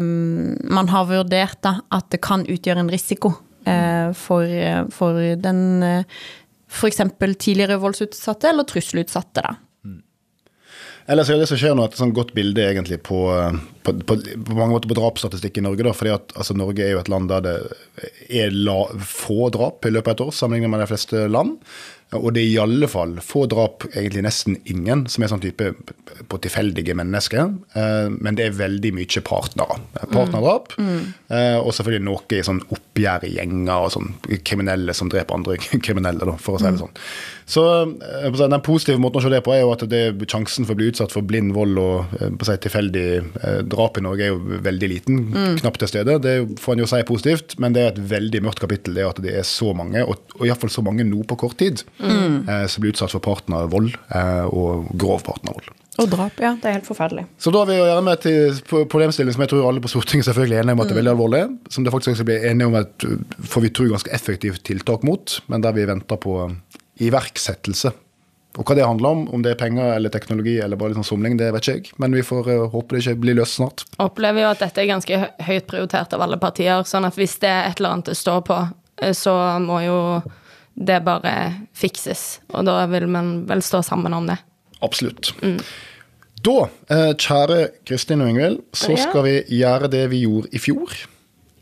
[0.00, 3.32] man har vurdert da, at det kan utgjøre en risiko
[3.68, 4.58] eh, for,
[4.94, 6.18] for den eh,
[6.68, 7.00] f.eks.
[7.38, 9.44] tidligere voldsutsatte eller trusselutsatte.
[9.44, 9.56] da.
[11.08, 13.22] Ellers er det som skjer nå et sånn godt bilde egentlig på,
[13.88, 15.86] på, på, på mange måter på drapsstatistikk i Norge.
[15.86, 17.56] da, fordi at altså, Norge er jo et land der det
[18.28, 21.56] er la, få drap i løpet av et år, sammenlignet med de fleste land.
[22.16, 25.66] Og det er i alle fall få drap, egentlig nesten ingen, som er sånn type
[26.28, 27.50] på tilfeldige mennesker.
[27.76, 29.76] Eh, men det er veldig mye partnere.
[30.14, 30.72] Partnerdrap.
[30.78, 35.58] Eh, og selvfølgelig noe i sånn oppgjør i gjenger og sånn kriminelle som dreper andre
[35.84, 36.96] kriminelle, for å si det sånn.
[37.48, 40.64] Så eh, den positive måten å se det på er jo at det, er sjansen
[40.64, 44.32] for å bli utsatt for blind vold og si, tilfeldig eh, drap i Norge er
[44.34, 45.24] jo veldig liten.
[45.62, 46.18] Knapt til stede.
[46.24, 49.20] Det får en jo si positivt, men det er et veldig mørkt kapittel det at
[49.24, 52.84] det er så mange, og, og iallfall så mange nå på kort tid, eh, som
[52.84, 55.70] blir utsatt for partnervold eh, og grov partnervold.
[55.98, 56.52] Og drap, ja.
[56.62, 57.24] Det er helt forferdelig.
[57.42, 60.28] Så da har vi å gjøre med til problemstilling som jeg tror alle på Stortinget
[60.28, 61.40] selvfølgelig er enige om at det er veldig alvorlig.
[61.74, 63.06] Som det faktisk blir enige om et
[63.50, 66.36] får vi tro ganske effektivt tiltak mot, men der vi venter på
[67.02, 67.90] iverksettelse.
[68.58, 71.06] Og hva det handler om, om det er penger eller teknologi eller bare litt sånn
[71.06, 71.92] somling, det vet ikke jeg.
[72.02, 73.84] Men vi får eh, håpe det ikke blir løst snart.
[74.02, 76.82] Opplever jo at dette er ganske høyt prioritert av alle partier.
[76.88, 78.58] Sånn at hvis det er et eller annet det står på,
[78.98, 80.00] eh, så må jo
[80.74, 81.34] det bare
[81.78, 82.40] fikses.
[82.50, 84.40] Og da vil man vel stå sammen om det.
[84.82, 85.30] Absolutt.
[86.42, 86.58] Da,
[86.90, 89.04] eh, kjære Kristin og Ingvild, så Ja.
[89.06, 90.90] skal vi gjøre det vi gjorde i fjor.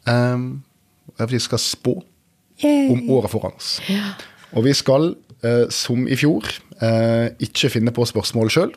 [0.06, 0.62] Um,
[1.18, 2.02] vi skal spå
[2.64, 3.80] om året foran oss.
[4.54, 5.14] Og vi skal,
[5.70, 6.44] som i fjor,
[6.76, 8.76] ikke finne på spørsmål sjøl.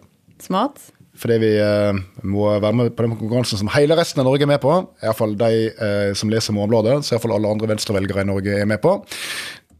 [1.20, 4.52] Fordi vi eh, må være med på den konkurransen som hele resten av Norge er
[4.54, 4.76] med på.
[5.04, 8.80] Iallfall de eh, som leser Morgenbladet, så iallfall alle andre venstrevelgere i Norge er med
[8.84, 8.96] på.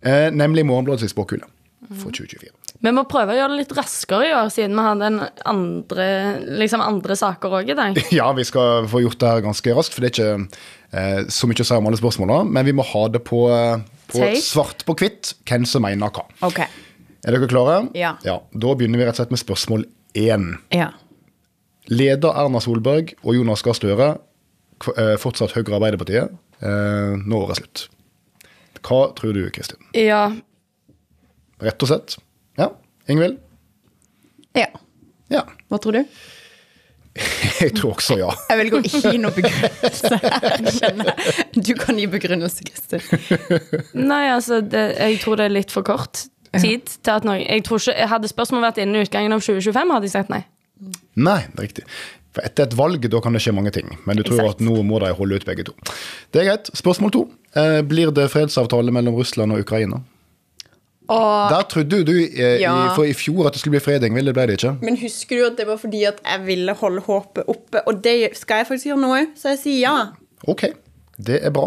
[0.04, 1.48] Eh, nemlig Morgenbladets spåkule
[1.90, 2.52] for 2024.
[2.80, 6.10] Vi må prøve å gjøre det litt raskere i år, siden vi hadde en andre,
[6.62, 8.02] liksom andre saker òg i dag.
[8.20, 10.60] Ja, vi skal få gjort det her ganske raskt, for det er ikke
[10.92, 12.44] eh, så mye å si om alle spørsmåla.
[12.48, 16.28] Men vi må ha det på, eh, på svart på hvitt hvem som mener hva.
[16.48, 16.64] Ok.
[17.28, 17.78] Er dere klare?
[17.98, 18.14] Ja.
[18.24, 19.86] Da begynner vi rett og slett med spørsmål
[20.18, 20.50] én.
[20.76, 20.92] Ja.
[21.92, 24.10] Leder Erna Solberg og Jonas Gahr Støre,
[24.96, 27.86] eh, fortsatt Høyre og Arbeiderpartiet, eh, når året er slutt.
[28.80, 29.82] Hva tror du, Kristin?
[29.98, 30.30] Ja.
[31.60, 32.18] Rett og slett?
[32.58, 32.72] Ja.
[33.10, 33.40] Ingvild?
[34.56, 34.70] ja.
[35.30, 35.44] Ja.
[35.70, 36.06] Hva tror du?
[37.60, 38.30] Jeg tror også ja.
[38.50, 41.64] Jeg vil gå ikke gi noen begrunnelse her, kjenner jeg.
[41.68, 43.04] Du kan gi begrunnelse, Kristin.
[43.94, 46.24] Nei, altså, det, jeg tror det er litt for kort
[46.58, 50.10] tid til at noe Jeg tror ikke, Hadde spørsmålet vært innen utgangen av 2025, hadde
[50.10, 50.44] jeg sagt nei.
[51.20, 51.84] Nei, det er riktig.
[52.34, 53.90] For etter et valg da kan det skje mange ting.
[54.06, 54.62] Men du tror exact.
[54.62, 55.74] at nå må de holde ut begge to.
[56.34, 56.70] Det er greit.
[56.78, 57.24] Spørsmål to.
[57.58, 60.02] Eh, blir det fredsavtale mellom Russland og Ukraina?
[61.10, 62.74] Og, Der trodde du eh, Ja.
[62.86, 64.30] i, for i fjor at det skulle bli fred, Ingvild.
[64.30, 64.76] Det ble det ikke.
[64.86, 67.82] men husker du at det var fordi at jeg ville holde håpet oppe?
[67.88, 69.96] Og det skal jeg faktisk gjøre nå òg, så jeg sier ja.
[70.48, 70.68] Ok,
[71.18, 71.66] det er bra.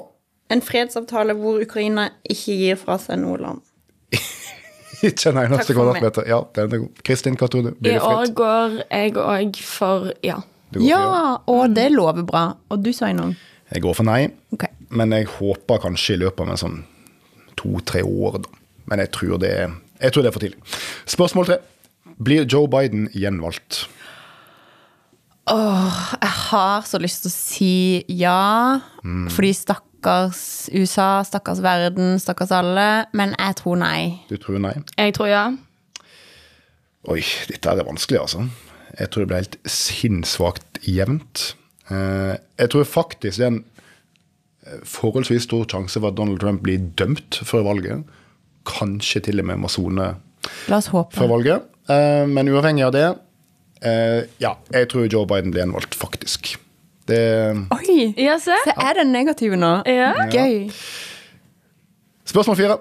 [0.50, 3.60] En fredsavtale hvor Ukraina ikke gir fra seg noe land.
[5.08, 6.26] Ikke en eneste kvadratmeter.
[6.30, 7.02] Ja, den er god.
[7.06, 7.72] Kristin, hva tror du?
[7.88, 10.38] I år går jeg òg for ja.
[10.72, 12.44] For Ja, og det lover bra.
[12.72, 13.34] Og du sa noe.
[13.72, 14.68] Jeg går for nei, okay.
[14.92, 16.80] men jeg håper kanskje i løpet av en sånn
[17.56, 18.58] to-tre år, da.
[18.90, 19.52] Men jeg tror, det
[20.02, 20.76] jeg tror det er for tidlig.
[21.08, 21.58] Spørsmål tre.
[22.22, 23.86] Blir Joe Biden gjenvalgt?
[25.48, 27.72] Jeg har så lyst til å si
[28.20, 29.91] ja, fordi stakkars
[30.72, 33.06] USA, stakkars verden, stakkars alle.
[33.12, 34.20] Men jeg tror nei.
[34.28, 34.74] Du tror nei?
[34.98, 35.44] Jeg tror ja.
[37.10, 38.44] Oi, dette er vanskelig, altså.
[38.98, 41.54] Jeg tror det blir helt sinnssvakt jevnt.
[41.90, 43.64] Eh, Jeg tror faktisk det er en
[44.66, 48.04] eh, forholdsvis stor sjanse for at Donald Trump blir dømt før valget.
[48.68, 50.12] Kanskje til og med må sone
[50.68, 51.62] før valget.
[51.90, 53.06] Eh, Men uavhengig av det,
[53.82, 56.54] eh, ja, jeg tror Joe Biden blir gjenvalgt, faktisk.
[57.08, 57.20] Det
[57.74, 58.12] Oi!
[58.20, 58.54] Ja, se.
[58.64, 59.72] Se, er den negative nå?
[59.90, 60.12] Ja.
[60.32, 60.68] Gøy.
[62.28, 62.76] Spørsmål fire.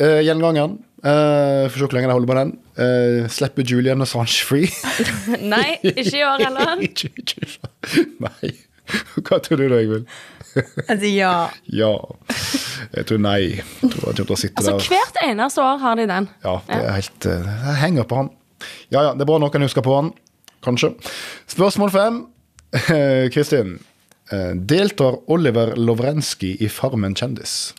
[0.00, 0.78] Uh, Gjengangeren.
[1.06, 2.52] Uh, Får se hvor lenge jeg holder på den.
[2.76, 4.70] Uh, slipper Julian Assange free?
[5.54, 6.76] Nei, ikke i år heller.
[6.86, 8.52] Ikke- ikke- Nei.
[9.26, 10.06] Hva tror du da, Ingvild?
[10.56, 11.32] Sier ja.
[11.74, 11.90] Ja.
[12.94, 13.40] Jeg tror nei.
[13.58, 14.86] Jeg tror jeg å sitte Altså, der.
[14.94, 16.28] hvert eneste år har de den.
[16.46, 18.30] Ja, det er helt uh, Jeg henger på han.
[18.94, 20.12] Ja ja, det er bra noen husker på han.
[20.64, 20.94] Kanskje.
[21.50, 22.22] Spørsmål fem.
[22.76, 23.78] Eh, Kristin.
[24.30, 27.72] Eh, Deltar Oliver Lovrenskij i Farmen kjendis?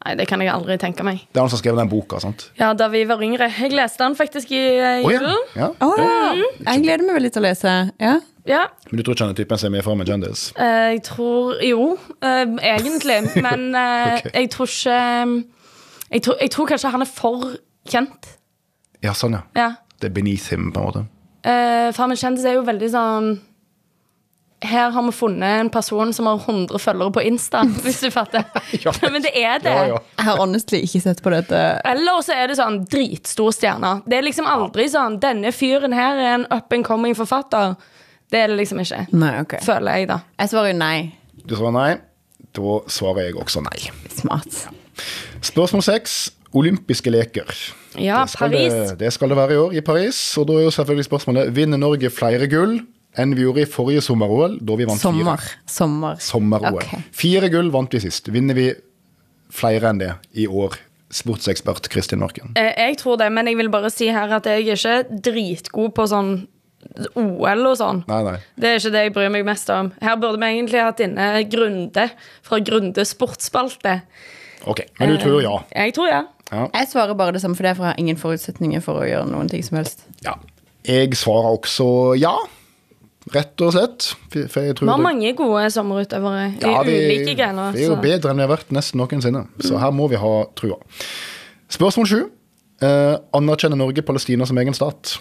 [0.00, 1.18] Nei, det kan jeg aldri tenke meg.
[1.28, 2.46] Det er han som skrev den boka, sant?
[2.56, 3.50] Ja, Da vi var yngre.
[3.52, 4.62] Jeg leste den faktisk i
[5.04, 5.04] julen.
[5.04, 5.66] Oh, ja.
[5.66, 5.68] ja.
[5.84, 6.46] oh, ja.
[6.70, 7.74] Jeg gleder meg veldig til å lese.
[8.00, 8.14] Ja.
[8.48, 8.62] Ja.
[8.88, 10.46] Men du tror ikke han er typen som er med i Farmen kjendis?
[10.56, 13.18] Eh, Jeg tror Jo, eh, egentlig.
[13.46, 14.30] Men eh, Ok.
[14.34, 14.98] jeg tror ikke
[16.10, 17.44] jeg tror, jeg tror kanskje han er for
[17.86, 18.32] kjent.
[19.04, 19.42] Ja, sånn ja.
[19.54, 19.68] Ja.
[20.00, 21.02] Det er beneath him, på en måte.
[21.46, 23.28] Uh, Farmen kjendis er jo veldig sånn
[24.60, 28.44] Her har vi funnet en person som har 100 følgere på Insta, hvis du fatter.
[28.76, 28.92] Ja.
[29.12, 29.72] Men det er det.
[29.72, 30.00] Ja, ja.
[30.18, 31.62] Jeg har honestly ikke sett på dette.
[31.88, 33.94] Eller så er det sånn dritstor stjerne.
[34.04, 37.78] Det er liksom aldri sånn Denne fyren her er en up and coming forfatter.
[38.30, 39.06] Det er det liksom ikke.
[39.16, 39.56] Nei, ok.
[39.64, 40.20] Føler jeg, da.
[40.38, 40.96] Jeg svarer jo nei.
[41.40, 41.90] Du svarer nei.
[42.56, 43.88] Da svarer jeg også nei.
[44.12, 44.62] Smart.
[45.46, 46.20] Spørsmål seks.
[46.52, 47.48] Olympiske leker.
[47.98, 48.72] Ja, det Paris.
[48.74, 50.18] Det, det skal det være i år, i Paris.
[50.38, 52.80] Og da er jo selvfølgelig spørsmålet Vinner Norge flere gull
[53.18, 55.36] enn vi gjorde i forrige sommer-OL, da vi vant Sommer.
[55.40, 55.64] fire?
[55.66, 56.16] Sommer.
[56.22, 56.78] Sommer-OL.
[56.82, 57.00] Okay.
[57.12, 58.28] Fire gull vant vi sist.
[58.30, 58.68] Vinner vi
[59.50, 60.76] flere enn det i år?
[61.10, 62.52] Sportsekspert Kristin Marken.
[62.54, 65.94] Eh, Jeg tror det, men jeg vil bare si her at jeg er ikke dritgod
[65.96, 66.46] på sånn
[67.18, 68.04] OL og sånn.
[68.08, 68.36] Nei, nei.
[68.56, 69.90] Det er ikke det jeg bryr meg mest om.
[70.00, 72.06] Her burde vi egentlig hatt inne Grunde
[72.46, 73.96] fra Grunde sportsspalte.
[74.70, 75.56] Ok, Men du tror ja?
[75.74, 76.22] Jeg tror ja.
[76.52, 76.68] Ja.
[76.74, 79.06] Jeg svarer bare det samme, for det er for jeg har ingen forutsetninger for å
[79.06, 80.06] gjøre noen ting som helst.
[80.24, 80.36] ja.
[80.86, 82.32] Jeg svarer også ja.
[83.32, 84.08] Rett og slett.
[84.50, 87.72] For jeg tror Vi har det- mange gode sommerutøvere i Ja, vi, ulike grener.
[87.72, 89.46] vi er jo så- bedre enn vi har vært nesten noensinne.
[89.60, 90.76] Så her må vi ha trua.
[91.70, 92.30] Spørsmål sju.
[92.82, 95.18] Eh, anerkjenner Norge Palestina som egen stat?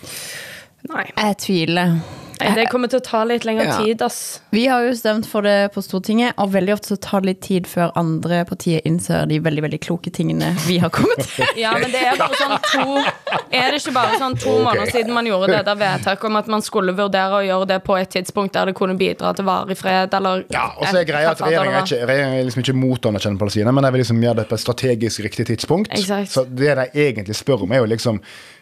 [0.90, 1.06] Nei.
[1.18, 2.00] Jeg tviler.
[2.40, 3.78] Nei, det kommer til å ta litt lengre Ja.
[3.84, 4.40] tid, ass.
[4.52, 7.42] Vi har jo stemt for det på Stortinget, og veldig ofte så tar det litt
[7.42, 11.46] tid før andre partier innser de veldig veldig kloke tingene vi har kommet til.
[11.60, 13.04] Ja, men det er bare sånn to
[13.52, 14.64] Er det ikke bare sånn to okay.
[14.64, 17.80] måneder siden man gjorde det der vedtaket om at man skulle vurdere å gjøre det
[17.84, 21.10] på et tidspunkt der det kunne bidra til varig fred, eller Ja, og så er
[21.10, 24.04] greia at Regjeringen er, regjeringen er liksom ikke mot å anerkjenne Palestina, men de vil
[24.04, 25.92] liksom gjøre det på et strategisk riktig tidspunkt.
[25.92, 26.32] Exact.
[26.32, 28.22] Så det de egentlig spør om, er jo liksom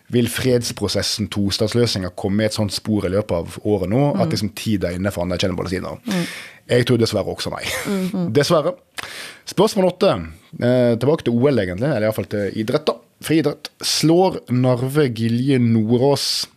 [0.09, 4.21] vil fredsprosessen, tostatsløsninga, komme i et sånt spor i løpet av året nå Mm.
[4.23, 5.97] at liksom tida er inne for å anerkjenne Palestina?
[6.69, 7.63] Jeg tror dessverre også nei.
[7.87, 8.29] Mm.
[8.37, 8.73] Dessverre.
[9.47, 10.13] Spørsmål åtte.
[10.61, 11.89] Eh, tilbake til OL, egentlig.
[11.91, 12.95] Eller iallfall til idrett, da.
[13.23, 13.69] Friidrett.
[13.83, 16.47] Slår Narve Gilje Nordås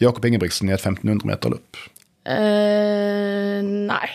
[0.00, 1.84] Jakob Ingebrigtsen i et 1500-meterløp?
[2.26, 4.08] Uh, nei.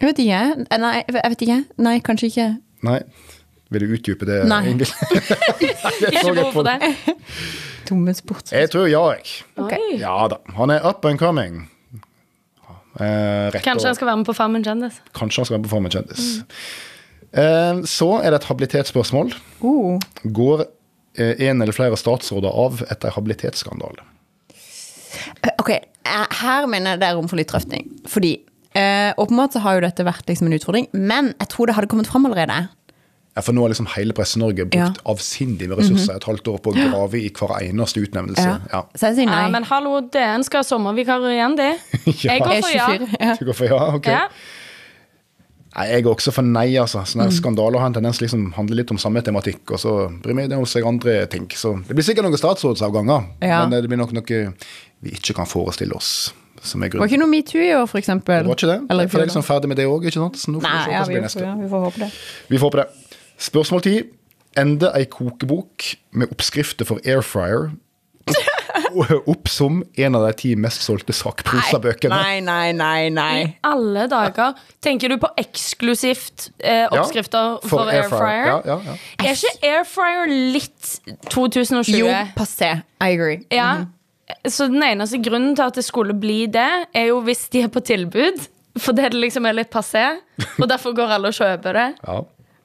[0.00, 0.40] Jeg vet ikke.
[0.70, 1.58] Eh, Nei, jeg vet ikke.
[1.84, 2.46] Nei, kanskje ikke.
[2.86, 3.00] Nei.
[3.70, 4.40] Vil du utdype det?
[4.50, 4.62] Nei.
[4.72, 4.94] Ingvild?
[6.12, 6.94] Ikke behov for det.
[7.88, 8.52] Dumme sports...
[8.54, 9.44] Jeg tror ja, jeg.
[9.58, 9.98] Okay.
[10.00, 10.40] Ja da.
[10.58, 11.62] Han er up and coming.
[12.98, 14.98] Eh, rett Kanskje han skal være med på Farmen kjendis.
[15.16, 16.28] Kanskje han skal være med på Farmen kjendis.
[17.30, 19.34] Eh, så er det et habilitetsspørsmål.
[19.62, 20.02] Uh.
[20.24, 24.06] Går eh, en eller flere statsråder av etter habilitetsskandale?
[25.62, 27.86] Ok, eh, her mener jeg det er rom for litt drøfting.
[28.10, 28.34] Fordi
[28.74, 31.90] eh, åpenbart så har jo dette vært liksom en utfordring, men jeg tror det hadde
[31.90, 32.64] kommet fram allerede.
[33.36, 34.88] Ja, for nå har liksom hele Presse-Norge brukt Ja.
[34.90, 34.96] Mhm.
[35.06, 38.60] avsindig med ressurser et halvt år på å grave i hver eneste utnevnelse.
[38.72, 38.82] Ja.
[38.96, 39.42] Så jeg sier nei.
[39.44, 41.68] Ja, men hallo, DN skal ha sommervikarer igjen, de.
[42.24, 42.34] Ja.
[42.34, 43.36] Jeg går for ja.
[43.38, 43.94] Du går for ja?
[43.94, 44.06] Ok.
[44.06, 44.26] ja.
[45.76, 47.04] Nei, jeg er også for nei, altså.
[47.06, 47.36] Sånne Mm.
[47.36, 50.48] skandaler har en tendens til liksom handle litt om samme tematikk, og så bryr meg
[50.50, 51.46] det om seg andre ting.
[51.54, 53.60] Så det blir sikkert noen statsrådsavganger, Ja.
[53.66, 54.52] men det blir nok noe
[55.02, 56.32] vi ikke kan forestille oss.
[56.60, 58.42] Som er Var ikke noe metoo i år, for eksempel?
[58.42, 58.90] Det var ikke det.
[58.90, 60.34] Eller jeg er liksom ferdig med det òg, ikke sant?
[60.36, 61.40] Så nå får Nei, vi se ja, hva som blir neste.
[61.40, 62.10] ja, vi får håpe det.
[62.50, 62.88] Vi får håpe det.
[63.40, 63.98] Spørsmål ti.
[64.58, 67.70] Ende ei kokebok med oppskrifter for air fryer.
[69.30, 72.10] Opp som en av de ti mest solgte sakprosabøkene.
[72.14, 73.44] Nei, nei, nei, nei.
[73.66, 74.58] Alle dager.
[74.82, 78.48] Tenker du på eksklusivt eh, Ja, oppskrifter for, air fryer?
[78.50, 78.96] Ja, ja, ja.
[79.22, 80.90] Er ikke air fryer litt
[81.30, 81.94] 2020?
[82.00, 82.72] Jo, passé.
[82.98, 83.44] I agree.
[83.54, 83.86] Ja.
[84.46, 87.72] Så den eneste grunnen til at det skulle bli det, er jo hvis de er
[87.72, 88.42] på tilbud.
[88.80, 90.04] Fordi det liksom er litt passé,
[90.60, 91.88] og derfor går alle og kjøper det.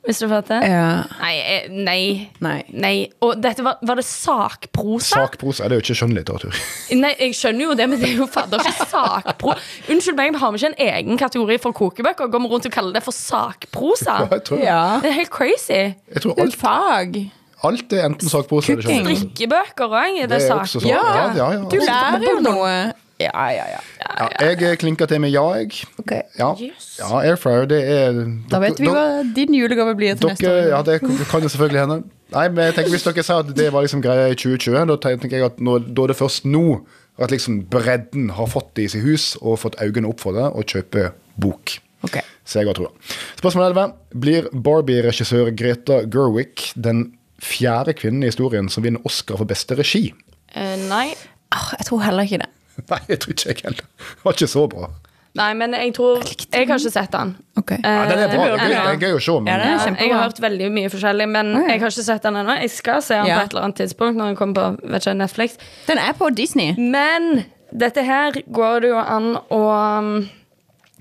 [0.05, 0.61] Hvis du fatter?
[0.61, 1.03] Ja.
[1.19, 2.01] Nei, eh, nei.
[2.45, 2.57] Nei.
[2.69, 2.93] Nei.
[3.25, 5.15] Og dette var, var det sakprosa?
[5.23, 6.59] Sakprosa det er jo ikke skjønnlitteratur.
[7.03, 9.55] Nei, jeg skjønner jo det, men det er jo fader ikke sakpro...
[9.89, 12.29] Unnskyld meg, vi har vi ikke en egen kategori for kokebøker?
[12.35, 14.19] Går vi rundt og kaller det for sakprosa?
[14.31, 14.81] Jeg tror, Ja.
[15.01, 15.81] Det er helt crazy.
[16.13, 17.17] jeg tror Det er alt, fag.
[17.65, 19.01] alt er enten sakprosa eller Cooking.
[19.05, 19.33] skjønnlitteratur.
[19.33, 20.61] Drikkebøker òg, er det, Det er sak?
[20.67, 20.89] også sak.
[20.91, 21.65] Ja, Ja, ja, ja.
[21.71, 22.75] Du lærer jo noe.
[23.19, 23.79] Ja, ja, ja.
[24.19, 25.85] Ja, jeg klinker til med ja, jeg.
[25.99, 26.21] Okay.
[26.39, 26.97] Ja, Yes.
[26.99, 28.17] ja air fryer, det er
[28.51, 30.67] Da vet vi hva din julegave blir til neste år.
[30.73, 32.03] ja, det kan jo selvfølgelig hende.
[32.33, 34.97] Nei, men jeg tenker Hvis dere sa at det var liksom greia i 2020, da
[34.97, 36.81] tenker jeg at når, da er det først nå
[37.17, 40.49] at liksom bredden har fått det i sitt hus og fått øynene opp for det
[40.51, 41.77] og kjøpe bok.
[42.03, 42.21] Okay.
[42.45, 42.91] Så jeg har.
[43.39, 43.93] Spørsmål 11.
[44.21, 50.09] Blir Barbie-regissør Greta Gerwig den fjerde kvinnen i historien som vinner Oscar for beste regi?
[50.51, 51.07] Uh, nei.
[51.55, 52.51] Oh, jeg tror heller ikke det.
[52.91, 53.85] Nei, jeg tror ikke jeg heller.
[53.97, 54.89] Det var ikke så bra.
[55.35, 57.33] nei, men jeg tror Jeg har ikke sett den.
[57.59, 57.77] Okay.
[57.83, 58.45] Ja, den er Eh, bra.
[58.55, 61.51] det Det er, gøy, å se, men Ja, jeg har hørt veldig mye forskjellig, men
[61.53, 61.63] ja.
[61.73, 62.55] jeg har ikke sett den ennå.
[62.61, 63.39] Jeg skal se den Ja.
[63.39, 65.57] på et eller annet tidspunkt når den kommer på vet ikke, Netflix.
[65.87, 66.75] Den er på Disney.
[66.79, 67.43] Men
[67.75, 69.61] dette her går det jo an å
[69.99, 70.29] um,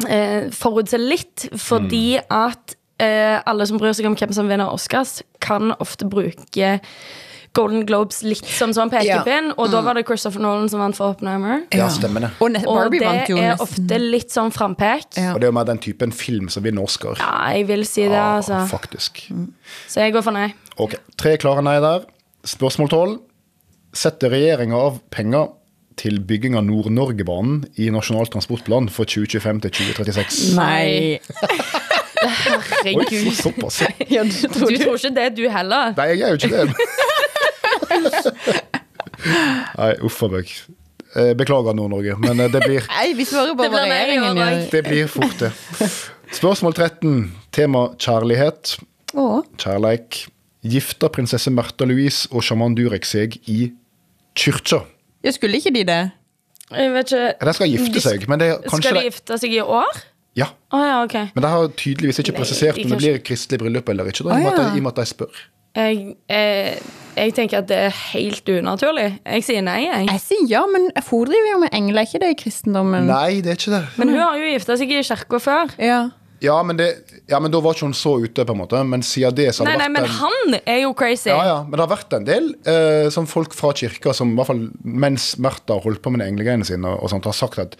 [0.08, 5.20] eh, forutse litt, fordi at eh, alle som bryr seg om hvem som vinner Oscars,
[5.40, 6.80] kan ofte bruke
[7.54, 11.14] Golden Globes litt som sånn pekepinn, og da var det Christopher Nolan som vant for
[11.14, 11.62] Oppenheimer.
[11.72, 12.30] Ja, stemmer det.
[12.42, 13.62] Og Og det vant jo er nesten.
[13.68, 15.06] ofte litt sånn frampek.
[15.16, 15.32] Ja.
[15.34, 17.14] Og det er jo mer den typen film som vinner Oscar.
[17.22, 18.64] Ja, jeg vil si det, Ja, altså.
[18.68, 19.22] faktisk.
[19.88, 20.52] Så jeg går for nei.
[20.78, 22.04] Ok, Tre klare nei der.
[22.44, 23.20] Spørsmål tolv.
[23.94, 25.52] Setter regjeringa av penger
[25.96, 30.56] til bygging av Nord-Norgebanen i Nasjonal transportplan for 2025 til 2036?
[30.58, 31.20] Nei.
[32.24, 32.30] Oi,
[32.82, 33.32] Herregud.
[33.36, 33.82] såpass.
[34.10, 34.80] Ja, du Du tror det.
[34.82, 35.94] tror ikke det, du heller?
[35.96, 36.74] Nei, jeg er jo ikke det.
[39.78, 40.50] Nei, uff a meg.
[41.38, 44.56] Beklager, Nord-Norge, men eh, det blir, Nei, vi svarer bare hva regjeringen gjør.
[44.72, 45.52] det blir fort, det.
[46.34, 47.20] Spørsmål 13.
[47.54, 48.74] Tema kjærlighet.
[49.14, 49.44] Åh.
[49.62, 50.24] Kjærleik.
[50.64, 53.68] Gifter prinsesse Märtha Louise og sjaman Durek seg i
[54.34, 54.80] kyrkja?
[55.24, 56.00] ja, skulle ikke de det?
[56.72, 57.46] Jeg vet ikke.
[57.46, 60.00] De skal gifte seg, men det er kanskje Skal de gifte seg i år?
[60.34, 61.28] Ja, Oh, ja, okay.
[61.36, 64.24] men de har tydeligvis ikke presisert om det blir kristelig bryllup eller ikke.
[64.26, 64.40] Da.
[64.40, 65.42] I og med at de spør.
[65.74, 66.76] Jeg, eh,
[67.16, 69.08] jeg tenker at det er helt unaturlig.
[69.26, 70.08] Jeg sier nei, jeg.
[70.12, 73.08] Jeg sier ja, men FO driver jo med engler, er ikke det i kristendommen?
[73.10, 73.84] Nei, det er ikke det.
[73.98, 75.74] Men hun har jo gifta seg i kirka før.
[75.82, 76.04] Ja.
[76.44, 76.88] Ja, men, det,
[77.30, 78.80] ja, men da var ikke hun så ute, på en måte.
[78.84, 81.30] Men siden det så har Nei, det nei, vært men en han er jo crazy.
[81.30, 84.36] ja, ja, men det har vært en del eh, som folk fra kirka som i
[84.38, 87.78] hvert fall mens Märtha holdt på med de englegreiene sine, og sånt, har sagt at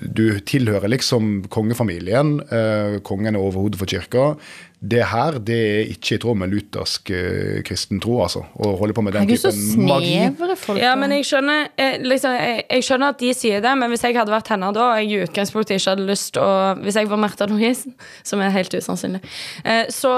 [0.00, 2.36] du tilhører liksom kongefamilien.
[2.54, 4.34] Eh, kongen er overhodet for kirka.
[4.80, 8.46] Det her det er ikke i tråd med luthersk eh, kristen tro, altså.
[8.56, 10.14] Å holde på med den typen magi.
[10.56, 13.92] folk Ja, men jeg skjønner, jeg, liksom, jeg, jeg skjønner at de sier det, men
[13.92, 16.48] hvis jeg hadde vært henne da, og jeg i utgangspunktet ikke hadde lyst å
[16.80, 17.92] Hvis jeg var Märtha Louise,
[18.24, 19.20] som er helt usannsynlig,
[19.68, 20.14] eh, så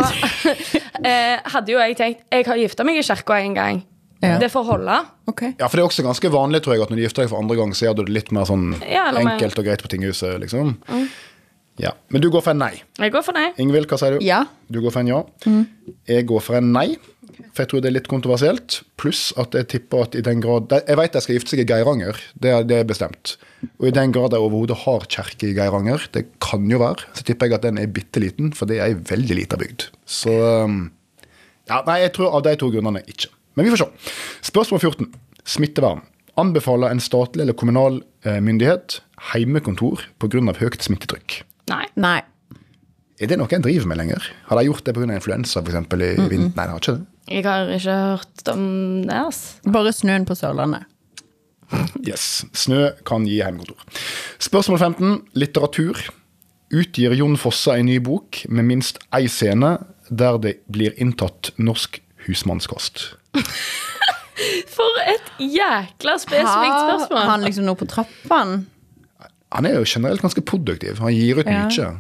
[1.11, 3.83] eh, hadde jo jeg tenkt Jeg har gifta meg i kirka en gang.
[4.23, 4.37] Ja.
[4.39, 4.97] Det får holde.
[5.27, 5.43] Ok.
[5.59, 7.43] Ja, for det er også ganske vanlig, tror jeg, at når du gifter deg for
[7.43, 10.37] andre gang, så gjør du det litt mer sånn Ja, enkelt og greit på tinghuset,
[10.45, 10.77] liksom.
[11.81, 11.95] Ja.
[12.13, 12.75] Men du går for en nei.
[13.01, 13.49] Jeg går for nei.
[13.63, 14.23] Ingvild, hva sier du?
[14.25, 14.45] Ja.
[14.71, 15.23] Du går for en ja.
[16.11, 16.87] Jeg går for en nei,
[17.53, 18.79] for jeg tror det er litt kontroversielt.
[19.01, 21.69] Pluss at jeg tipper at i den grad Jeg vet jeg skal gifte seg i
[21.73, 23.37] Geiranger, det er, det er bestemt.
[23.81, 27.27] Og i den grad jeg overhodet har kjerke i Geiranger, det kan jo være, så
[27.27, 29.89] tipper jeg at den er bitte liten, for det er ei veldig lita bygd.
[30.07, 30.35] Så
[30.69, 30.83] um,
[31.71, 33.33] ja, Nei, jeg tror av de to grunnene ikke.
[33.55, 34.13] Men vi får se.
[34.53, 35.09] Spørsmål 14.
[35.45, 36.03] Smittevern.
[36.41, 39.01] Anbefaler en statlig eller kommunal eh, myndighet
[39.33, 40.55] heimekontor pga.
[40.59, 41.43] høyt smittetrykk.
[41.71, 41.85] Nei.
[42.01, 42.21] Nei.
[43.23, 44.25] Er det noe en driver med lenger?
[44.49, 45.07] Har de gjort det pga.
[45.15, 46.57] influensa eksempel, i vinter?
[46.57, 47.07] Nei, de har ikke det.
[47.29, 48.65] Jeg har ikke hørt om
[49.07, 49.43] det, ass.
[49.69, 50.89] Bare snøen på Sørlandet.
[52.05, 52.45] Yes.
[52.53, 53.79] Snø kan gi heimekontor.
[54.43, 55.15] Spørsmål 15.
[55.39, 56.01] Litteratur.
[56.73, 59.77] Utgir Jon Fosse en ny bok med minst ei scene
[60.09, 63.15] der det blir inntatt norsk husmannskost?
[64.75, 67.19] For et jækla spesifikt spørsmål.
[67.19, 68.63] Har han liksom noe på trappene?
[69.53, 70.99] Han er jo generelt ganske produktiv.
[71.05, 71.67] Han gir ut Ja.
[71.69, 71.91] mye.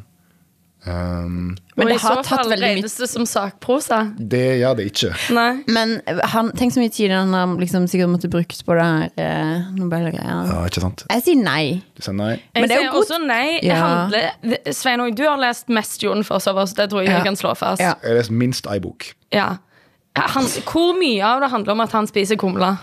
[0.84, 4.00] Um, Men det har tatt veldig mye regnes det som sakprosa.
[4.18, 5.10] det gjør det ikke.
[5.30, 5.62] Nei.
[5.70, 6.00] Men
[6.32, 9.68] han, tenk så mye tid han har liksom sikkert måtte brukt på det her eh,
[9.76, 10.40] Nobelgreia.
[10.48, 11.04] Ja, ikke sant?
[11.12, 11.82] Jeg sier nei.
[11.94, 12.32] Du sier nei.
[12.32, 13.60] Jeg Men det er jo godt- også nei.
[13.62, 13.76] Ja.
[13.76, 17.18] handler, Svein, du har lest mest Jon Fosse, så det tror jeg Ja.
[17.20, 17.80] jeg kan slå fast.
[17.80, 17.94] Ja.
[18.02, 19.14] Jeg har lest minst ei bok.
[19.30, 19.58] Ja.
[20.16, 22.74] Han, hvor mye av det handler om at han spiser kumle?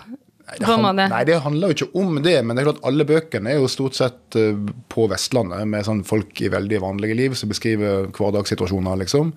[0.49, 3.51] Det han- Nei, det handler jo ikke om det, men det er klart alle bøkene
[3.51, 4.55] er jo stort sett eh,
[4.89, 9.29] på Vestlandet, med sånn folk i veldig vanlige liv som beskriver hverdagssituasjoner, liksom.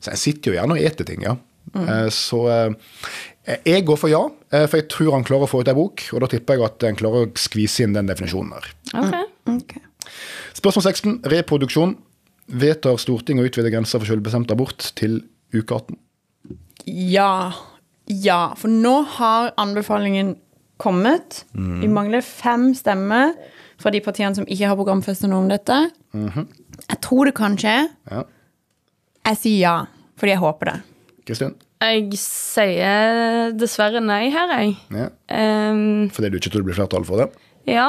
[0.00, 1.36] Så jeg sitter jo gjerne og eter ting, ja.
[1.74, 2.10] Mm.
[2.12, 5.68] Så eh, jeg går for ja, eh, for jeg tror han klarer å få ut
[5.68, 8.72] ei bok, og da tipper jeg at en klarer å skvise inn den definisjonen der.
[8.94, 9.24] Okay.
[9.58, 9.84] Okay.
[10.56, 11.20] Spørsmål 16.
[11.28, 11.96] Reproduksjon.
[12.48, 15.96] Vedtar Stortinget å utvide grensa for selvbestemt abort til uke 18?
[16.86, 17.52] Ja.
[18.06, 20.34] Ja, for nå har anbefalingen
[20.82, 21.44] kommet.
[21.54, 23.32] Vi mangler fem stemmer
[23.80, 25.76] fra de partiene som ikke har programfestet noe om dette.
[26.14, 27.76] Jeg tror det kan skje.
[28.10, 28.24] Ja.
[29.24, 29.76] Jeg sier ja,
[30.20, 30.74] fordi jeg håper det.
[31.24, 31.54] Kristin?
[31.84, 34.74] Jeg sier dessverre nei her, jeg.
[34.92, 35.08] Ja.
[35.72, 37.30] Um, Fordi du ikke tror det blir flertall for det?
[37.68, 37.88] ja,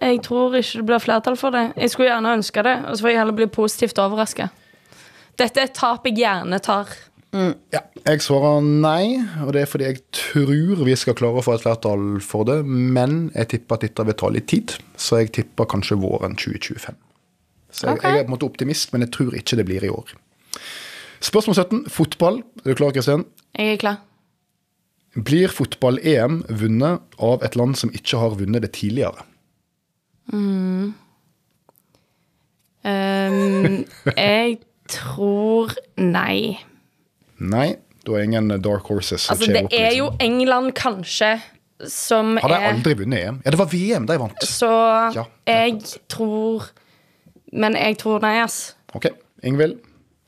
[0.00, 1.66] jeg tror ikke det blir flertall for det.
[1.76, 4.48] Jeg skulle gjerne ønske det, og så får jeg heller bli positivt overraska.
[5.40, 6.88] Dette er et tap jeg gjerne tar.
[7.30, 11.54] Ja, jeg svarer nei, og det er fordi jeg tror vi skal klare å få
[11.54, 15.30] et flertall for det, men jeg tipper at dette vil ta litt tid, så jeg
[15.38, 16.98] tipper kanskje våren 2025.
[17.70, 18.16] Så jeg, okay.
[18.16, 20.14] jeg er på en måte optimist, men jeg tror ikke det blir i år.
[21.20, 21.82] Spørsmål 17.
[21.92, 22.40] Fotball.
[22.64, 23.26] Er du klar, Kristian?
[23.54, 24.00] Jeg er klar.
[25.14, 29.26] Blir fotball-EM vunnet av et land som ikke har vunnet det tidligere?
[32.86, 33.84] Ehm,
[34.16, 34.58] jeg
[34.90, 36.58] tror nei.
[37.40, 37.76] Nei,
[38.06, 39.28] da er ingen dark horses.
[39.32, 39.98] Altså, det opp, er liksom.
[39.98, 41.40] jo England, kanskje,
[41.88, 43.42] som Har de er aldri vunnet EM?
[43.44, 44.42] Ja, det var VM de vant.
[44.44, 44.68] Så
[45.14, 45.24] Ja.
[45.48, 46.68] jeg tror
[47.52, 48.74] Men jeg tror nei, ass.
[48.94, 49.06] Ok,
[49.42, 49.80] Ingvild.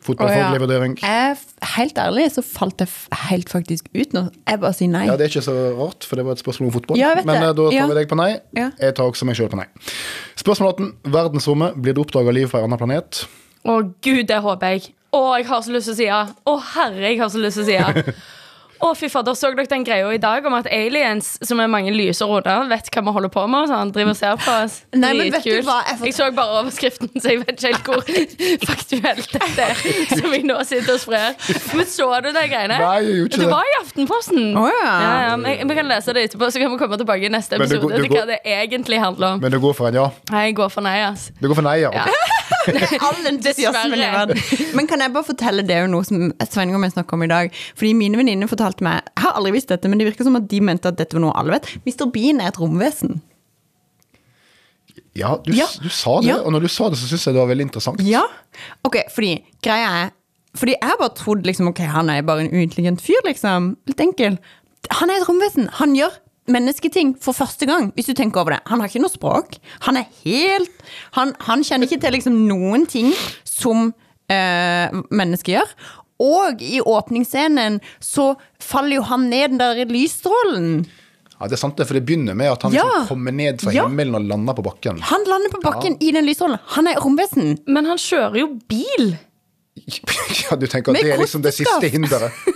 [0.03, 0.97] Fotballfaglig vurdering.
[0.99, 1.37] Jeg,
[1.77, 2.89] helt ærlig så falt jeg
[3.29, 4.25] helt faktisk ut nå.
[4.49, 5.05] Jeg bare sier nei.
[5.07, 6.99] Ja, Det er ikke så rart, for det var et spørsmål om fotball.
[6.99, 7.37] Ja, Men det.
[7.37, 7.87] eh, da tar Ja.
[7.87, 8.41] vi deg på nei.
[8.57, 8.71] Ja.
[8.81, 9.67] Jeg tar også meg sjøl på nei.
[10.35, 10.93] Spørsmål 18.
[11.05, 11.75] Verdensrommet.
[11.81, 13.27] Blir det oppdaga liv fra en annen planet?
[13.65, 14.93] Å gud, det håper jeg.
[15.13, 16.21] Å, jeg har så lyst til å si ja.
[16.49, 17.91] Å herre, jeg har så lyst til å si ja.
[18.83, 21.93] Å, fy fader, Så dere den greia i dag om at aliens, som er mange
[21.95, 23.63] lyse roder, vet hva vi holder på med?
[23.63, 24.81] og sånn, driver og ser på oss?
[24.93, 27.71] Nei, men vet du hva, jeg får- Jeg så bare overskriften, så jeg vet ikke
[27.71, 28.03] helt hvor
[28.73, 29.85] faktuelt dette er.
[30.19, 31.39] Som jeg nå sitter og sprer.
[31.79, 32.81] Men så du de greiene?
[32.83, 33.53] Nei, jeg gjorde ikke det det.
[33.55, 34.43] var i Aftenposten.
[34.59, 34.91] Oh, ja.
[34.91, 37.59] Ja, ja, men Vi kan lese det etterpå, så kan vi komme tilbake i neste
[37.63, 39.41] Men du episode går- du hva går- det egentlig handler om.
[39.47, 40.09] Men du går for en ja?
[40.33, 41.31] Nei, jeg går for nei, ass.
[41.41, 41.91] Du går for nei, ja?
[41.95, 42.03] Ja.
[42.03, 42.19] ok.
[43.07, 44.43] All entusiasmen i verden.
[44.77, 47.23] Men kan jeg bare fortelle det er jo noe som Sveinung og jeg snakket om
[47.27, 47.51] i dag?
[47.75, 50.49] Fordi mine venninner fortalte meg Jeg har aldri visst dette, men det virker som at
[50.49, 51.69] de mente at dette var noe alle vet.
[51.85, 52.07] Mr.
[52.11, 53.21] Bean er et romvesen.
[55.17, 55.67] Ja, du, Ja.
[55.83, 56.37] du sa det, Ja.
[56.41, 58.01] og når du sa det, så syns jeg det var veldig interessant.
[58.01, 58.23] Ja.
[58.85, 60.11] Ok, fordi greia er
[60.55, 63.77] Fordi jeg bare trodde liksom Ok, han er bare en uintelligent fyr, liksom.
[63.87, 64.39] Litt enkel.
[64.91, 65.69] Han er et romvesen.
[65.79, 66.11] Han gjør
[66.47, 68.61] mennesketing for første gang, hvis du tenker over det.
[68.67, 69.57] Han har ikke noe språk.
[69.81, 70.69] Han er helt
[71.13, 73.15] Han, han kjenner ikke til liksom noen ting
[73.45, 73.95] som
[74.29, 75.73] eh, mennesker gjør.
[76.23, 80.85] Og i åpningsscenen så faller jo han ned den der lysstrålen.
[81.41, 82.85] Ja, det er sant det, for det begynner med at han Ja.
[82.87, 83.89] liksom kommer ned fra Ja.
[83.89, 85.01] himmelen og lander på bakken.
[85.03, 86.61] Han lander på bakken i den lysstrålen.
[86.77, 87.57] Han er romvesen.
[87.67, 89.17] Men han kjører jo bil.
[90.51, 92.31] Ja, du tenker at Med det er liksom det siste hinderet?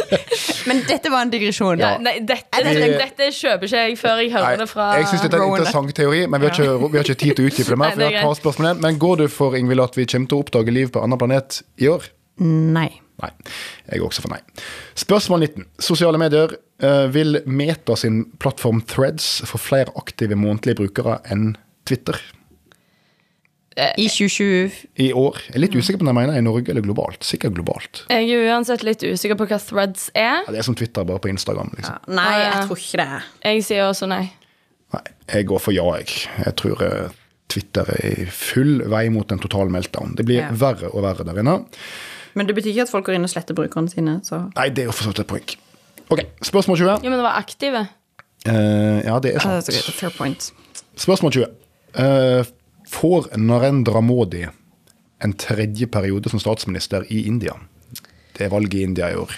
[0.68, 1.78] Men dette var en digresjon.
[1.82, 5.22] Ja, nei, dette, Vi- dette kjøper ikke jeg før jeg hører det fra jeg syns
[5.26, 7.50] dette er en interessant teori, men vi har ikke, vi har ikke tid til å
[7.52, 7.90] utdype det mer.
[7.94, 8.82] For vi har et par spørsmål igjen.
[8.86, 11.18] Men går du for Ingvild, at vi kommer til å oppdage liv på en annen
[11.24, 12.06] planet i år?
[12.42, 12.90] Nei.
[13.22, 13.30] Nei.
[13.86, 14.40] Jeg er også for nei.
[14.98, 15.66] Spørsmål 19.
[15.78, 16.56] Sosiale medier.
[16.82, 21.52] eh, vil Meta sin plattform Threads få flere aktive månedlige brukere enn
[21.86, 22.18] Twitter
[23.76, 25.38] I 2020 i år?
[25.48, 27.24] Jeg er litt usikker på om jeg mener i Norge eller globalt.
[27.24, 28.02] Sikkert globalt.
[28.12, 30.42] Jeg er uansett litt usikker på hva threads er.
[30.44, 31.72] Ja, det er som Twitter, bare på Instagram.
[31.78, 31.98] liksom.
[32.12, 33.22] Nei, Ah, jeg tror ikke det.
[33.44, 34.22] Jeg sier også nei.
[34.92, 35.02] Nei,
[35.32, 36.28] jeg går for ja, jeg.
[36.44, 37.08] Jeg tror eh,
[37.48, 40.14] Twitter er i full vei mot en total meltdown.
[40.16, 40.50] Det blir Ja.
[40.52, 41.64] verre og verre der inne.
[42.34, 44.20] Men det betyr ikke at folk går inn og sletter brukerne sine.
[44.24, 44.50] Så.
[44.56, 45.56] Nei, det er jo for så vidt et poeng.
[46.10, 47.00] Ok, Spørsmål 20.
[47.04, 47.88] Jo, men det var aktive.
[48.48, 49.68] Uh, ja, det er sant.
[49.68, 49.92] Uh, er.
[49.96, 50.52] Fair point.
[50.96, 51.46] Spørsmål 20.
[51.94, 52.44] Eh,
[52.92, 54.44] får Narendra Modi
[55.22, 57.54] en tredje periode som statsminister i India?
[58.36, 59.32] Det er valget i India i år.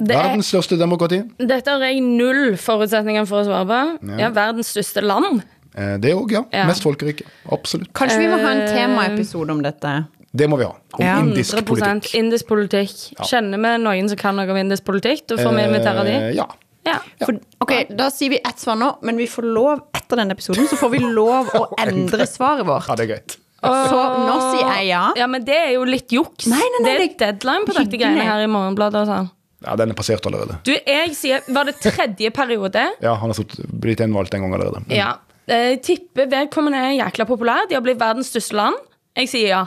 [0.00, 1.18] Det er, Verdens største demokrati.
[1.38, 3.80] dette har jeg null forutsetninger for å svare på.
[4.20, 5.42] Ja, Verdens største land.
[5.76, 6.44] Eh, det òg, ja.
[6.56, 6.64] Ja.
[6.70, 7.26] Mest folkerike.
[7.52, 7.92] Absolutt.
[7.94, 9.92] Kanskje vi må ha en Eh, temaepisode om dette.
[10.32, 10.72] Det må vi ha.
[10.94, 11.18] Om Ja.
[11.20, 12.14] indisk 100 politikk.
[12.14, 12.96] indisk politikk.
[13.28, 15.26] Kjenner vi noen som kan noe om indisk politikk?
[15.26, 16.10] Da får vi invitere de.
[16.12, 16.46] Eh, ja.
[16.86, 16.98] Ja.
[17.24, 20.66] For, ok, Da sier vi ett svar nå, men vi får lov etter denne episoden
[20.68, 22.90] Så får vi lov å endre svaret vårt.
[22.90, 23.38] ja, det er greit.
[23.60, 25.02] Så nå sier jeg ja.
[25.20, 26.46] Ja, men det er jo litt juks.
[26.48, 29.02] Nei, nei, nei, det er deadline på dette greiene her i Morgenbladet.
[29.02, 29.28] og sånn.
[29.60, 30.56] Ja, Den er passert allerede.
[30.64, 32.86] Du, jeg sier Var det tredje periode?
[33.04, 34.80] Ja, Han har blitt innvalgt en gang allerede.
[34.96, 35.10] Ja.
[35.50, 37.66] Jeg tipper vedkommende er jækla populær.
[37.68, 38.80] De har blitt verdens største land.
[39.18, 39.62] Jeg sier ja.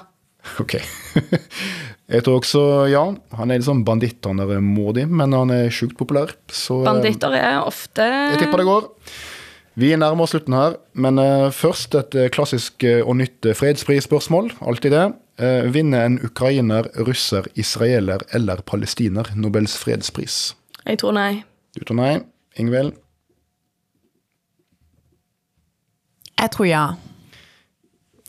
[0.59, 0.79] Ok.
[2.13, 3.03] Jeg tror også ja.
[3.37, 6.33] Han er litt sånn banditt, han er modig, men han er sjukt populær.
[6.51, 8.89] Så eh, Banditter er ofte jeg tipper det går.
[9.73, 14.51] Vi nærmer oss slutten her, men eh, først et eh, klassisk eh, og nytt fredsprisspørsmål.
[14.61, 15.05] Alltid det.
[15.41, 20.53] Eh, vinner en ukrainer, russer, israeler eller palestiner Nobels fredspris?
[20.85, 21.41] Jeg tror nei.
[21.73, 22.11] Du tror nei.
[22.61, 22.93] Ingvild?
[26.37, 26.83] Jeg tror ja.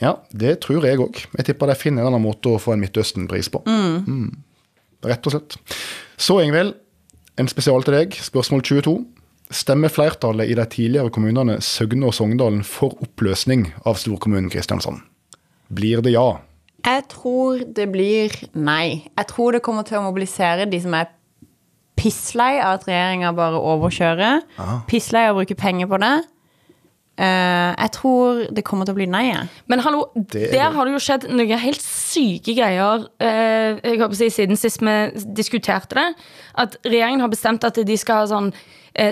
[0.01, 1.27] Ja, det tror jeg òg.
[1.37, 3.61] Jeg tipper de finner en annen måte å få en Midtøsten-pris på.
[3.69, 4.33] Mm.
[5.05, 5.59] Rett og slett.
[6.17, 6.73] Så, Ingvild,
[7.37, 8.17] en spesial til deg.
[8.17, 8.97] Spørsmål 22.
[9.53, 15.03] Stemmer flertallet i de tidligere kommunene Søgne og Sogndalen for oppløsning av storkommunen Kristiansand?
[15.75, 16.39] Blir det ja?
[16.85, 19.05] Jeg tror det blir nei.
[19.17, 21.09] Jeg tror det kommer til å mobilisere de som er
[21.97, 24.45] pisslei av at regjeringa bare overkjører.
[24.91, 26.15] Pisslei av å bruke penger på det.
[27.15, 29.29] Uh, jeg tror det kommer til å bli nei.
[29.71, 30.75] Men hallo, Det er der det.
[30.75, 34.83] har det jo skjedd noen helt syke greier uh, jeg håper å si, siden sist
[34.83, 34.97] vi
[35.37, 36.09] diskuterte det.
[36.59, 38.51] At regjeringen har bestemt at de skal ha sånn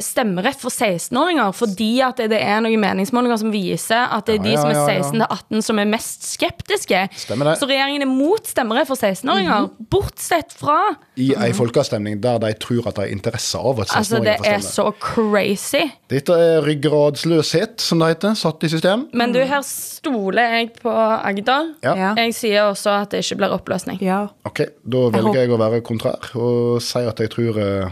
[0.02, 4.44] stemmerett for 16-åringer fordi at det er noen meningsmålinger som viser at det er Ja,
[4.44, 5.02] de som er ja, ja.
[5.02, 7.00] 16 til 18 som er mest skeptiske.
[7.12, 7.56] Det.
[7.58, 9.88] Så regjeringen er mot stemmerett for 16-åringer, Mhm.
[9.90, 10.78] bortsett fra
[11.18, 14.38] I ei folkeavstemning der de tror at de har interesse av at Altså, 16-åringer det
[14.38, 15.84] får er så crazy.
[16.08, 19.06] Dette er ryggradsløshet, som det heter, satt i system.
[19.12, 21.72] Men du, her stoler jeg på Agder.
[21.84, 21.94] Ja.
[21.96, 22.12] Ja.
[22.18, 24.00] Jeg sier også at det ikke blir oppløsning.
[24.02, 24.28] Ja.
[24.48, 27.90] Ok, Da velger jeg å være kontrær og si at jeg tror eh,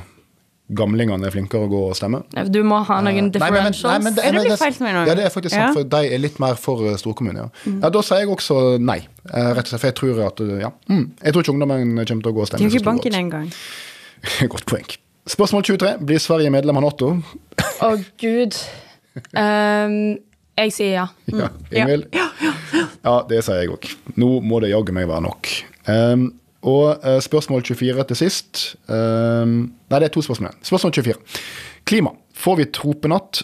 [0.77, 2.21] gamlingene er flinkere å gå og stemme.
[2.51, 3.83] Du må ha noen Nei, men- differentials.
[3.85, 5.07] nei, men det- Er det blitt feil til meg?
[5.09, 5.73] Ja, det er faktisk sant, Ja.
[5.73, 7.37] for de er litt mer for eh, storkommune.
[7.37, 7.73] Ja.
[7.83, 8.99] ja, da sier jeg også nei.
[9.33, 10.71] Eh, Rett og slett, for jeg tror at eh, ja.
[10.89, 12.81] mm, Jeg tror ikke ungdommen kommer til å gå og De Du har så ikke
[12.81, 13.53] stor banken engang.
[14.49, 14.87] Godt poeng.
[15.27, 15.99] Spørsmål 23.
[16.05, 17.23] Blir Sverige medlem av Nato?
[17.81, 18.57] Å, gud.
[19.37, 20.19] Um,
[20.59, 21.07] jeg sier ja.
[21.33, 22.07] Ja, Ingvild?
[23.05, 23.89] Ja, det sier jeg òg.
[24.17, 25.49] Nå må det jaggu meg være nok.
[25.89, 26.33] Um,
[26.67, 28.65] og eh, spørsmål 24 til sist.
[28.87, 30.67] Um, nei, det er to spørsmål igjen.
[30.69, 31.39] Spørsmål 24.
[31.89, 32.13] Klima.
[32.37, 33.43] Får vi tropenatt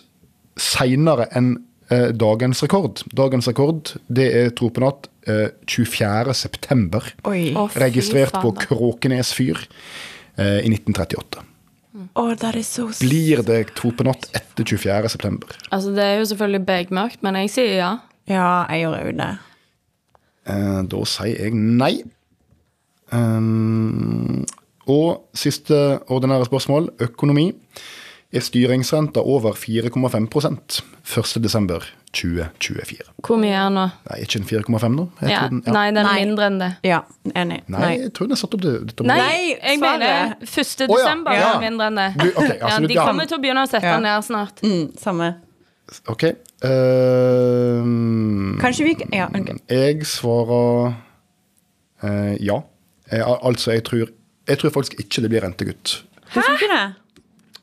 [0.61, 1.55] seinere enn
[1.93, 3.03] uh, dagens rekord?
[3.17, 6.37] Dagens rekord det er tropenatt uh, 24.
[6.37, 7.09] september.
[7.29, 7.51] Oi.
[7.57, 8.53] Å, fy registrert på.
[8.67, 11.45] Kråkenes fyr uh, i 1938.
[12.13, 15.09] Oh, that is so Blir det tropenatt etter 24.
[15.09, 15.57] september?
[15.71, 17.93] Altså, det er jo selvfølgelig begmørkt, men jeg sier ja.
[18.29, 19.31] Ja, jeg gjør òg det.
[20.51, 21.95] Eh, da sier jeg nei.
[23.13, 24.45] Um,
[24.87, 27.53] og siste ordinære spørsmål, økonomi.
[28.33, 30.27] Er styringsrenta over 4,5
[31.07, 33.03] 1.12.2024?
[33.27, 33.85] Hvor mye er den nå?
[34.11, 35.05] Nei, ikke en 4,5 nå?
[35.23, 35.27] Ja.
[35.49, 35.73] den- ja.
[35.73, 36.25] Nei, den er Nei.
[36.25, 36.71] mindre enn det.
[36.85, 37.01] Ja,
[37.35, 37.61] enig.
[37.69, 40.49] Nei, jeg tror den er satt opp til det Nei, Nei, jeg mener det.
[40.49, 40.81] 1.
[40.91, 41.55] Ja.
[41.55, 42.09] er mindre enn det.
[42.19, 43.05] Du, okay, ja, altså, du- de ja.
[43.07, 43.95] kommer til å begynne å sette Ja.
[43.95, 44.61] den ned snart.
[44.63, 45.35] Mm, samme.
[46.09, 46.23] OK.
[46.65, 47.83] Uh,
[48.61, 49.49] Kanskje vi ikke Ja, ok.
[49.71, 50.95] Jeg svarer
[52.03, 52.61] uh, ja.
[53.13, 54.09] Eh, al- altså, jeg tror,
[54.49, 55.97] jeg tror faktisk ikke det blir rentekutt.
[56.35, 56.43] Hæ?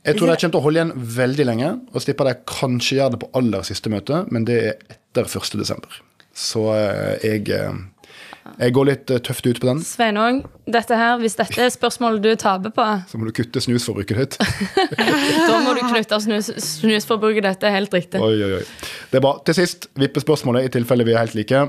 [0.03, 3.13] Jeg tror de kommer til å holde igjen veldig lenge, og slipper de kanskje gjør
[3.13, 5.55] det på aller siste møte, men det er etter 1.
[5.61, 6.01] desember.
[6.35, 7.77] Så eh, jeg, eh,
[8.59, 9.79] jeg går litt tøft ut på den.
[9.87, 14.19] Sveinung, dette her, hvis dette er spørsmålet du taper på, Så må du kutte snusforbruket
[14.19, 14.37] ditt.
[15.47, 17.47] da må du knytte snus, snusforbruket.
[17.61, 18.19] det er helt riktig.
[18.19, 18.65] Oi, oi, oi.
[19.11, 19.37] Det er bra.
[19.47, 21.63] Til sist, vippespørsmålet, i tilfelle vi er helt like.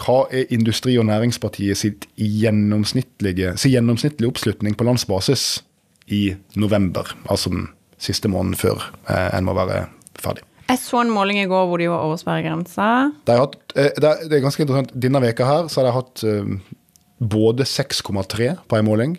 [0.00, 5.62] Hva er Industri- og Næringspartiet sitt gjennomsnittlige, sin gjennomsnittlige oppslutning på landsbasis
[6.08, 7.12] i november?
[7.30, 7.68] Altså den
[8.00, 9.84] siste måneden før eh, en må være
[10.18, 10.46] ferdig.
[10.70, 13.10] Jeg så en måling i går hvor de var over sperregrensa.
[13.28, 14.94] De eh, det, det er ganske interessant.
[14.96, 16.78] Denne veka her så har de hatt eh,
[17.22, 19.18] både 6,3 på en måling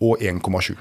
[0.00, 0.76] og 1,7.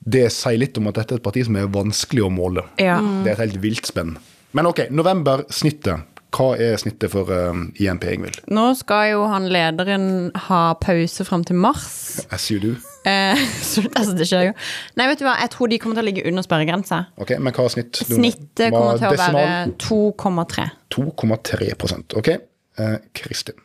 [0.00, 2.64] Det sier litt om at dette er et parti som er vanskelig å måle.
[2.80, 2.98] Ja.
[3.24, 4.14] Det er et helt vilt spenn.
[4.56, 6.06] Men ok, november-snittet.
[6.30, 8.38] Hva er snittet for uh, INP, Ingvild?
[8.54, 12.20] Nå skal jo han lederen ha pause fram til mars.
[12.30, 12.76] As you do.
[13.08, 14.52] Eh, så, altså, det skjer jo.
[15.00, 17.00] Nei, vet du hva, jeg tror de kommer til å ligge under sperregrensa.
[17.20, 18.02] Ok, Men hva er snitt?
[18.06, 19.48] Snittet kommer til å være
[19.80, 20.68] 2,3.
[20.94, 22.32] 2,3% Ok.
[22.80, 23.58] Eh, Kristin.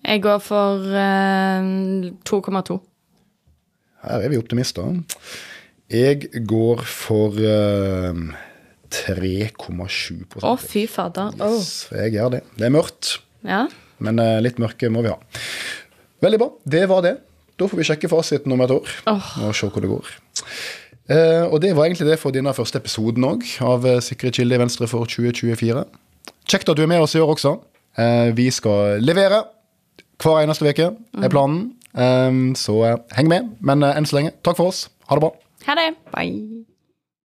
[0.00, 1.70] Jeg går for eh,
[2.26, 2.78] 2,2.
[4.00, 4.94] Her er vi optimister.
[5.90, 8.22] Jeg går for eh,
[8.90, 11.32] 3,7 Å, fy fader.
[11.40, 11.56] Åh.
[11.62, 12.42] Så jeg gjør det.
[12.58, 13.66] Det er mørkt, Ja.
[13.98, 15.18] men eh, litt mørke må vi ha.
[16.22, 16.50] Veldig bra.
[16.76, 17.14] Det var det.
[17.60, 20.06] Da får vi sjekke fasiten om et år og se hvor det går.
[21.10, 24.56] Eh, og det var egentlig det for denne første episoden òg, av eh, Sikre kilder
[24.60, 25.84] i Venstre for 2024.
[26.48, 27.56] Kjekt at du er med oss i år også.
[27.98, 29.42] Eh, vi skal levere
[30.20, 31.72] hver eneste uke, er planen.
[31.96, 32.78] Eh, så
[33.16, 33.52] heng med.
[33.60, 34.86] Men enn så lenge, takk for oss.
[35.10, 35.32] Ha det bra.
[35.66, 35.88] Ha det.
[36.14, 36.64] Bye.